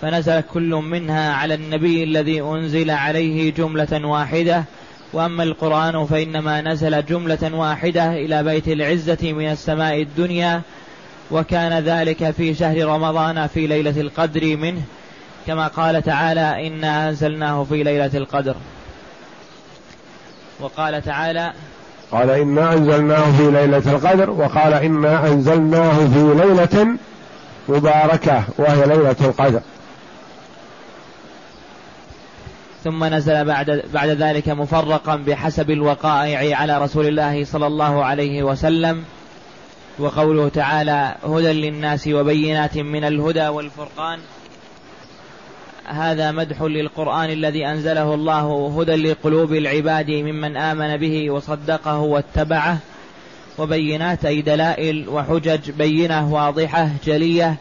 فنزل 0.00 0.40
كل 0.40 0.70
منها 0.70 1.32
على 1.32 1.54
النبي 1.54 2.04
الذي 2.04 2.40
أنزل 2.40 2.90
عليه 2.90 3.54
جملة 3.54 4.06
واحدة. 4.06 4.64
وأما 5.12 5.42
القرآن 5.42 6.06
فإنما 6.06 6.60
نزل 6.60 7.06
جملة 7.06 7.54
واحدة 7.54 8.12
إلى 8.12 8.42
بيت 8.42 8.68
العزة 8.68 9.32
من 9.32 9.50
السماء 9.50 10.02
الدنيا 10.02 10.62
وكان 11.30 11.82
ذلك 11.82 12.30
في 12.30 12.54
شهر 12.54 12.84
رمضان 12.84 13.46
في 13.46 13.66
ليلة 13.66 14.00
القدر 14.00 14.56
منه. 14.56 14.82
كما 15.46 15.66
قال 15.66 16.02
تعالى 16.02 16.66
إنا 16.66 17.08
أنزلناه 17.08 17.64
في 17.64 17.82
ليلة 17.82 18.10
القدر. 18.14 18.56
وقال 20.60 21.02
تعالى 21.02 21.52
قال 22.12 22.30
إنا 22.30 22.72
أنزلناه 22.72 23.36
في 23.36 23.50
ليلة 23.50 23.92
القدر 23.92 24.30
وقال 24.30 24.72
إنا 24.72 25.26
أنزلناه 25.26 25.98
في 25.98 26.34
ليلة 26.34 26.96
مباركة 27.68 28.44
وهي 28.58 28.86
ليلة 28.86 29.16
القدر. 29.20 29.60
ثم 32.84 33.04
نزل 33.04 33.44
بعد 33.44 33.82
بعد 33.94 34.08
ذلك 34.08 34.48
مفرقا 34.48 35.16
بحسب 35.16 35.70
الوقائع 35.70 36.56
على 36.56 36.78
رسول 36.78 37.06
الله 37.06 37.44
صلى 37.44 37.66
الله 37.66 38.04
عليه 38.04 38.42
وسلم 38.42 39.04
وقوله 39.98 40.48
تعالى 40.48 41.14
هدى 41.24 41.52
للناس 41.52 42.08
وبينات 42.08 42.76
من 42.78 43.04
الهدى 43.04 43.48
والفرقان. 43.48 44.18
هذا 45.86 46.30
مدح 46.30 46.62
للقرآن 46.62 47.30
الذي 47.30 47.66
أنزله 47.66 48.14
الله 48.14 48.74
هدى 48.78 48.94
لقلوب 48.94 49.52
العباد 49.52 50.10
ممن 50.10 50.56
آمن 50.56 50.96
به 50.96 51.30
وصدقه 51.30 51.98
واتبعه 51.98 52.78
وبينات 53.58 54.24
أي 54.24 54.42
دلائل 54.42 55.08
وحجج 55.08 55.70
بينة 55.70 56.34
واضحة 56.34 56.88
جلية 57.06 57.56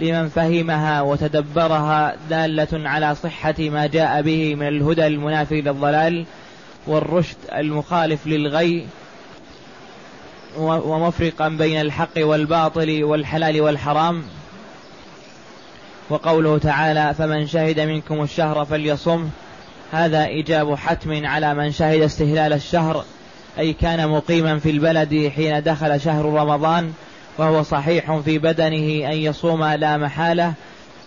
لمن 0.00 0.28
فهمها 0.28 1.00
وتدبرها 1.00 2.16
دالة 2.30 2.88
على 2.88 3.14
صحة 3.14 3.54
ما 3.58 3.86
جاء 3.86 4.22
به 4.22 4.54
من 4.54 4.68
الهدى 4.68 5.06
المنافي 5.06 5.60
للضلال 5.60 6.24
والرشد 6.86 7.36
المخالف 7.52 8.26
للغي 8.26 8.86
ومفرقا 10.58 11.48
بين 11.48 11.80
الحق 11.80 12.18
والباطل 12.18 13.04
والحلال 13.04 13.60
والحرام 13.60 14.22
وقوله 16.10 16.58
تعالى 16.58 17.14
فمن 17.14 17.46
شهد 17.46 17.80
منكم 17.80 18.22
الشهر 18.22 18.64
فليصمه 18.64 19.28
هذا 19.92 20.26
إيجاب 20.26 20.74
حتم 20.74 21.26
على 21.26 21.54
من 21.54 21.72
شهد 21.72 22.00
استهلال 22.00 22.52
الشهر 22.52 23.04
أي 23.58 23.72
كان 23.72 24.08
مقيما 24.08 24.58
في 24.58 24.70
البلد 24.70 25.32
حين 25.36 25.62
دخل 25.62 26.00
شهر 26.00 26.24
رمضان 26.24 26.92
وهو 27.38 27.62
صحيح 27.62 28.18
في 28.18 28.38
بدنه 28.38 29.10
أن 29.12 29.16
يصوم 29.16 29.64
لا 29.64 29.96
محالة. 29.96 30.54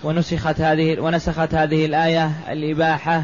ونسخت 0.03 0.61
هذه 0.61 0.99
ونسخت 0.99 1.53
هذه 1.53 1.85
الآية 1.85 2.31
الإباحة 2.49 3.23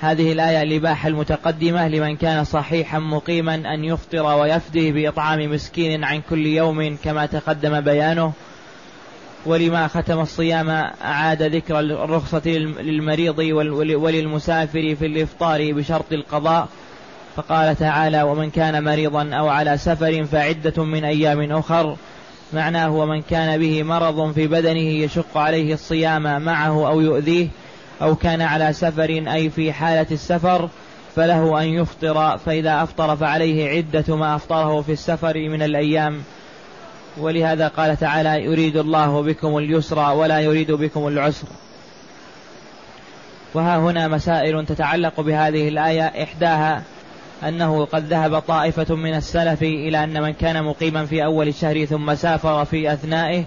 هذه 0.00 0.32
الآية 0.32 0.62
الإباحة 0.62 1.08
المتقدمة 1.08 1.88
لمن 1.88 2.16
كان 2.16 2.44
صحيحا 2.44 2.98
مقيما 2.98 3.54
أن 3.54 3.84
يفطر 3.84 4.24
ويفدي 4.24 4.92
بإطعام 4.92 5.52
مسكين 5.52 6.04
عن 6.04 6.20
كل 6.30 6.46
يوم 6.46 6.96
كما 7.04 7.26
تقدم 7.26 7.80
بيانه. 7.80 8.32
ولما 9.46 9.88
ختم 9.88 10.20
الصيام 10.20 10.70
أعاد 11.04 11.42
ذكر 11.42 11.80
الرخصة 11.80 12.50
للمريض 12.80 13.38
وللمسافر 13.94 14.94
في 14.94 15.06
الإفطار 15.06 15.72
بشرط 15.72 16.12
القضاء. 16.12 16.68
فقال 17.36 17.76
تعالى 17.76 18.22
ومن 18.22 18.50
كان 18.50 18.84
مريضا 18.84 19.34
أو 19.34 19.48
على 19.48 19.78
سفر 19.78 20.24
فعدة 20.24 20.84
من 20.84 21.04
أيام 21.04 21.52
أخر 21.52 21.96
معناه 22.52 22.90
ومن 22.90 23.22
كان 23.22 23.60
به 23.60 23.82
مرض 23.82 24.32
في 24.32 24.46
بدنه 24.46 24.80
يشق 24.80 25.38
عليه 25.38 25.74
الصيام 25.74 26.42
معه 26.42 26.88
أو 26.88 27.00
يؤذيه 27.00 27.48
أو 28.02 28.14
كان 28.14 28.42
على 28.42 28.72
سفر 28.72 29.24
أي 29.32 29.50
في 29.50 29.72
حالة 29.72 30.06
السفر 30.10 30.68
فله 31.16 31.62
أن 31.62 31.68
يفطر 31.68 32.38
فإذا 32.38 32.82
أفطر 32.82 33.16
فعليه 33.16 33.68
عدة 33.68 34.16
ما 34.16 34.36
أفطره 34.36 34.80
في 34.80 34.92
السفر 34.92 35.48
من 35.48 35.62
الأيام 35.62 36.22
ولهذا 37.20 37.68
قال 37.68 37.96
تعالى 37.96 38.44
يريد 38.44 38.76
الله 38.76 39.22
بكم 39.22 39.58
اليسر 39.58 39.98
ولا 39.98 40.40
يريد 40.40 40.72
بكم 40.72 41.08
العسر. 41.08 41.46
وها 43.54 43.78
هنا 43.78 44.08
مسائل 44.08 44.66
تتعلق 44.66 45.20
بهذه 45.20 45.68
الآية 45.68 46.22
إحداها 46.22 46.82
أنه 47.42 47.84
قد 47.84 48.06
ذهب 48.06 48.38
طائفة 48.38 48.94
من 48.94 49.14
السلف 49.14 49.62
إلى 49.62 50.04
أن 50.04 50.22
من 50.22 50.32
كان 50.32 50.64
مقيما 50.64 51.06
في 51.06 51.24
أول 51.24 51.48
الشهر 51.48 51.84
ثم 51.84 52.14
سافر 52.14 52.64
في 52.64 52.92
أثنائه 52.92 53.44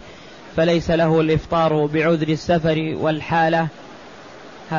فليس 0.57 0.91
له 0.91 1.21
الإفطار 1.21 1.85
بعذر 1.85 2.27
السفر 2.27 2.95
والحالة 2.99 3.67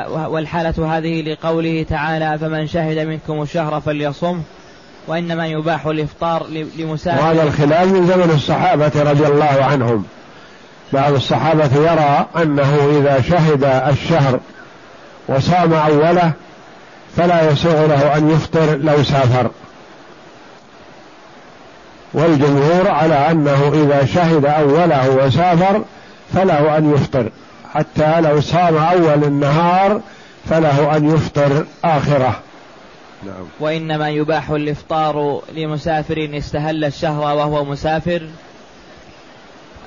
والحالة 0.09 0.97
هذه 0.97 1.23
لقوله 1.23 1.83
تعالى 1.83 2.39
فمن 2.39 2.67
شهد 2.67 2.99
منكم 2.99 3.43
الشهر 3.43 3.81
فليصم. 3.81 4.43
وإنما 5.07 5.47
يباح 5.47 5.87
الإفطار 5.87 6.47
لمسافر. 6.79 7.23
وهذا 7.23 7.43
الخلاف 7.43 7.87
من 7.87 8.07
زمن 8.07 8.31
الصحابة 8.35 8.93
رضي 8.97 9.27
الله 9.27 9.65
عنهم. 9.65 10.05
بعض 10.93 11.13
الصحابة 11.13 11.71
يرى 11.77 12.27
أنه 12.43 12.99
إذا 12.99 13.23
شهد 13.29 13.65
الشهر 13.65 14.41
وصام 15.29 15.73
أوله 15.73 16.33
فلا 17.17 17.51
يسوغ 17.51 17.87
له 17.87 18.17
أن 18.17 18.31
يفطر 18.31 18.77
لو 18.77 19.03
سافر. 19.03 19.51
والجمهور 22.15 22.89
على 22.89 23.15
أنه 23.15 23.73
إذا 23.75 24.07
شهد 24.07 24.45
أوله 24.45 25.11
وسافر 25.11 25.83
فله 26.35 26.77
أن 26.79 26.95
يفطر. 26.95 27.31
حتى 27.75 28.21
لو 28.21 28.41
صام 28.41 28.77
أول 28.77 29.25
النهار 29.25 30.01
فله 30.51 30.97
أن 30.97 31.15
يفطر 31.15 31.65
آخره. 31.85 32.35
نعم. 33.23 33.47
وإنما 33.61 34.09
يباح 34.09 34.51
الإفطار 34.51 35.43
لمسافر 35.57 36.31
استهل 36.35 36.85
الشهر 36.85 37.37
وهو 37.37 37.65
مسافر 37.65 38.23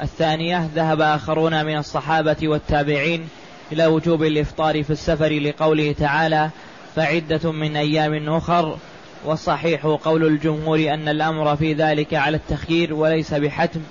الثانية 0.01 0.69
ذهب 0.75 1.01
آخرون 1.01 1.65
من 1.65 1.77
الصحابة 1.77 2.37
والتابعين 2.43 3.27
إلى 3.71 3.85
وجوب 3.85 4.23
الإفطار 4.23 4.83
في 4.83 4.89
السفر 4.89 5.39
لقوله 5.39 5.91
تعالى 5.91 6.49
فعدة 6.95 7.51
من 7.51 7.75
أيام 7.75 8.29
أخر 8.29 8.77
والصحيح 9.25 9.85
قول 9.85 10.25
الجمهور 10.25 10.79
أن 10.79 11.07
الأمر 11.07 11.55
في 11.55 11.73
ذلك 11.73 12.13
على 12.13 12.37
التخيير 12.37 12.93
وليس 12.93 13.33
بحتم 13.33 13.81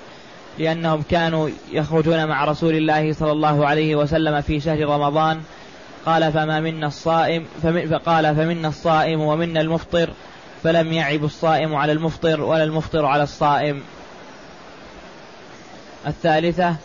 لأنهم 0.59 1.03
كانوا 1.11 1.49
يخرجون 1.73 2.27
مع 2.27 2.45
رسول 2.45 2.75
الله 2.75 3.13
صلى 3.13 3.33
الله 3.33 3.67
عليه 3.67 3.97
وسلم 3.97 4.41
في 4.41 4.61
شهر 4.61 4.89
رمضان 4.89 5.41
قال 6.07 6.33
فما 6.33 6.61
منا 6.61 6.87
الصائم 6.87 7.47
فقال 7.91 8.37
فمنا 8.37 8.69
الصائم 8.69 9.21
ومنا 9.21 9.61
المفطر 9.61 10.11
فلم 10.63 10.93
يعب 10.93 11.25
الصائم 11.25 11.75
على 11.75 11.93
المفطر 11.93 12.41
ولا 12.41 12.65
المفطر 12.65 13.05
على 13.07 13.23
الصائم. 13.23 13.83
الثالثة 16.07 16.77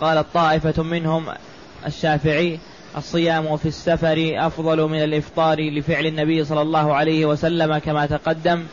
قالت 0.00 0.26
طائفة 0.34 0.82
منهم 0.82 1.26
الشافعي 1.86 2.58
الصيام 2.96 3.56
في 3.56 3.68
السفر 3.68 4.32
أفضل 4.34 4.88
من 4.88 5.02
الإفطار 5.02 5.60
لفعل 5.60 6.06
النبي 6.06 6.44
صلى 6.44 6.62
الله 6.62 6.94
عليه 6.94 7.26
وسلم 7.26 7.78
كما 7.78 8.06
تقدم. 8.06 8.64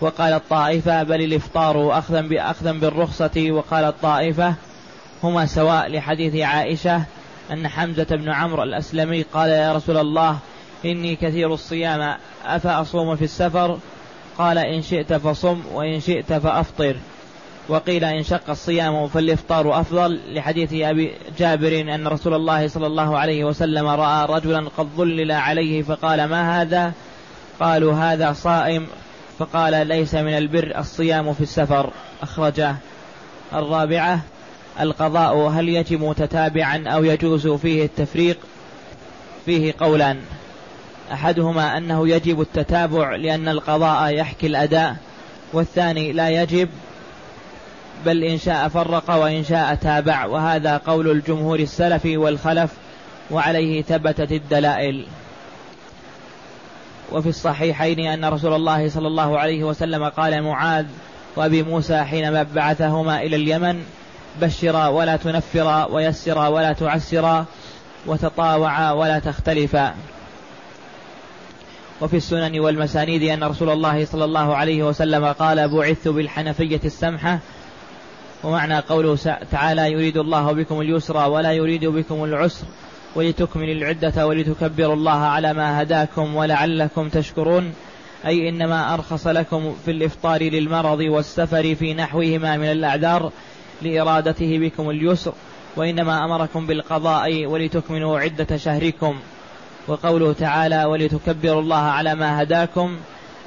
وقال 0.00 0.32
الطائفة 0.32 1.02
بل 1.02 1.22
الإفطار 1.22 1.98
أخذا 1.98 2.20
بأخذا 2.20 2.72
بالرخصة. 2.72 3.46
وقال 3.50 3.84
الطائفة 3.84 4.54
هما 5.22 5.46
سواء 5.46 5.88
لحديث 5.88 6.36
عائشة 6.36 7.04
أن 7.52 7.68
حمزة 7.68 8.06
بن 8.10 8.28
عمرو 8.28 8.62
الأسلمي 8.62 9.22
قال 9.22 9.50
يا 9.50 9.72
رسول 9.72 9.96
الله 9.96 10.38
إني 10.84 11.16
كثير 11.16 11.54
الصيام 11.54 12.16
أفأصوم 12.44 13.16
في 13.16 13.24
السفر؟ 13.24 13.78
قال 14.38 14.58
إن 14.58 14.82
شئت 14.82 15.12
فصم 15.12 15.62
وإن 15.72 16.00
شئت 16.00 16.32
فأفطر. 16.32 16.96
وقيل 17.68 18.04
إن 18.04 18.22
شق 18.22 18.50
الصيام 18.50 19.08
فالإفطار 19.08 19.80
أفضل 19.80 20.20
لحديث 20.34 20.72
أبي 20.72 21.12
جابر 21.38 21.80
أن 21.80 22.06
رسول 22.08 22.34
الله 22.34 22.68
صلى 22.68 22.86
الله 22.86 23.18
عليه 23.18 23.44
وسلم 23.44 23.86
رأى 23.86 24.26
رجلا 24.26 24.68
قد 24.78 24.88
ظلل 24.96 25.32
عليه 25.32 25.82
فقال 25.82 26.24
ما 26.24 26.62
هذا؟ 26.62 26.92
قالوا 27.60 27.94
هذا 27.94 28.32
صائم. 28.32 28.86
فقال 29.38 29.86
ليس 29.86 30.14
من 30.14 30.36
البر 30.38 30.78
الصيام 30.78 31.32
في 31.32 31.40
السفر. 31.40 31.90
أخرجه 32.22 32.76
الرابعة. 33.52 34.20
القضاء 34.80 35.36
هل 35.36 35.68
يجب 35.68 36.02
متتابعا 36.02 36.84
أو 36.88 37.04
يجوز 37.04 37.48
فيه 37.48 37.84
التفريق؟ 37.84 38.38
فيه 39.46 39.74
قولان. 39.80 40.20
أحدهما 41.12 41.76
أنه 41.76 42.08
يجب 42.08 42.40
التتابع 42.40 43.16
لأن 43.16 43.48
القضاء 43.48 44.14
يحكي 44.14 44.46
الأداء 44.46 44.96
والثاني 45.52 46.12
لا 46.12 46.30
يجب 46.30 46.68
بل 48.06 48.24
إن 48.24 48.38
شاء 48.38 48.68
فرق 48.68 49.10
وإن 49.10 49.44
شاء 49.44 49.74
تابع 49.74 50.26
وهذا 50.26 50.76
قول 50.76 51.10
الجمهور 51.10 51.58
السلف 51.58 52.02
والخلف 52.04 52.70
وعليه 53.30 53.82
ثبتت 53.82 54.32
الدلائل. 54.32 55.06
وفي 57.12 57.28
الصحيحين 57.28 58.00
أن 58.00 58.24
رسول 58.24 58.54
الله 58.54 58.88
صلى 58.88 59.06
الله 59.06 59.38
عليه 59.38 59.64
وسلم 59.64 60.04
قال 60.08 60.42
معاذ 60.42 60.86
وأبي 61.36 61.62
موسى 61.62 62.02
حينما 62.02 62.46
بعثهما 62.54 63.22
إلى 63.22 63.36
اليمن 63.36 63.84
بشرا 64.40 64.86
ولا 64.86 65.16
تنفرا 65.16 65.84
ويسرا 65.84 66.48
ولا 66.48 66.72
تعسرا 66.72 67.46
وتطاوعا 68.06 68.92
ولا 68.92 69.18
تختلفا 69.18 69.94
وفي 72.00 72.16
السنن 72.16 72.60
والمسانيد 72.60 73.22
أن 73.22 73.44
رسول 73.44 73.70
الله 73.70 74.04
صلى 74.04 74.24
الله 74.24 74.56
عليه 74.56 74.82
وسلم 74.82 75.24
قال 75.24 75.68
بعثت 75.68 76.08
بالحنفية 76.08 76.80
السمحة 76.84 77.38
ومعنى 78.44 78.78
قوله 78.78 79.18
تعالى 79.50 79.92
يريد 79.92 80.16
الله 80.16 80.52
بكم 80.52 80.80
اليسر 80.80 81.28
ولا 81.28 81.52
يريد 81.52 81.84
بكم 81.84 82.24
العسر 82.24 82.66
ولتكملوا 83.14 83.74
العدة 83.74 84.26
ولتكبروا 84.26 84.94
الله 84.94 85.18
على 85.18 85.52
ما 85.52 85.82
هداكم 85.82 86.36
ولعلكم 86.36 87.08
تشكرون 87.08 87.72
أي 88.26 88.48
إنما 88.48 88.94
أرخص 88.94 89.26
لكم 89.26 89.74
في 89.84 89.90
الإفطار 89.90 90.42
للمرض 90.42 90.98
والسفر 90.98 91.74
في 91.74 91.94
نحوهما 91.94 92.56
من 92.56 92.70
الأعذار 92.72 93.32
لإرادته 93.82 94.58
بكم 94.58 94.90
اليسر 94.90 95.32
وإنما 95.76 96.24
أمركم 96.24 96.66
بالقضاء 96.66 97.46
ولتكملوا 97.46 98.18
عدة 98.18 98.56
شهركم. 98.56 99.16
وقوله 99.88 100.32
تعالى 100.32 100.84
ولتكبروا 100.84 101.60
الله 101.60 101.76
على 101.76 102.14
ما 102.14 102.42
هداكم 102.42 102.96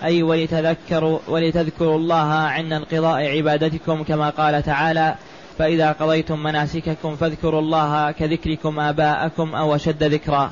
أي 0.03 0.23
ولتذكروا 0.23 1.19
ولتذكروا 1.27 1.97
الله 1.97 2.29
عند 2.34 2.73
انقضاء 2.73 3.38
عبادتكم 3.38 4.03
كما 4.03 4.29
قال 4.29 4.63
تعالى 4.63 5.15
فإذا 5.57 5.91
قضيتم 5.91 6.43
مناسككم 6.43 7.15
فاذكروا 7.15 7.61
الله 7.61 8.11
كذكركم 8.11 8.79
آباءكم 8.79 9.55
أو 9.55 9.75
أشد 9.75 10.03
ذكرا. 10.03 10.51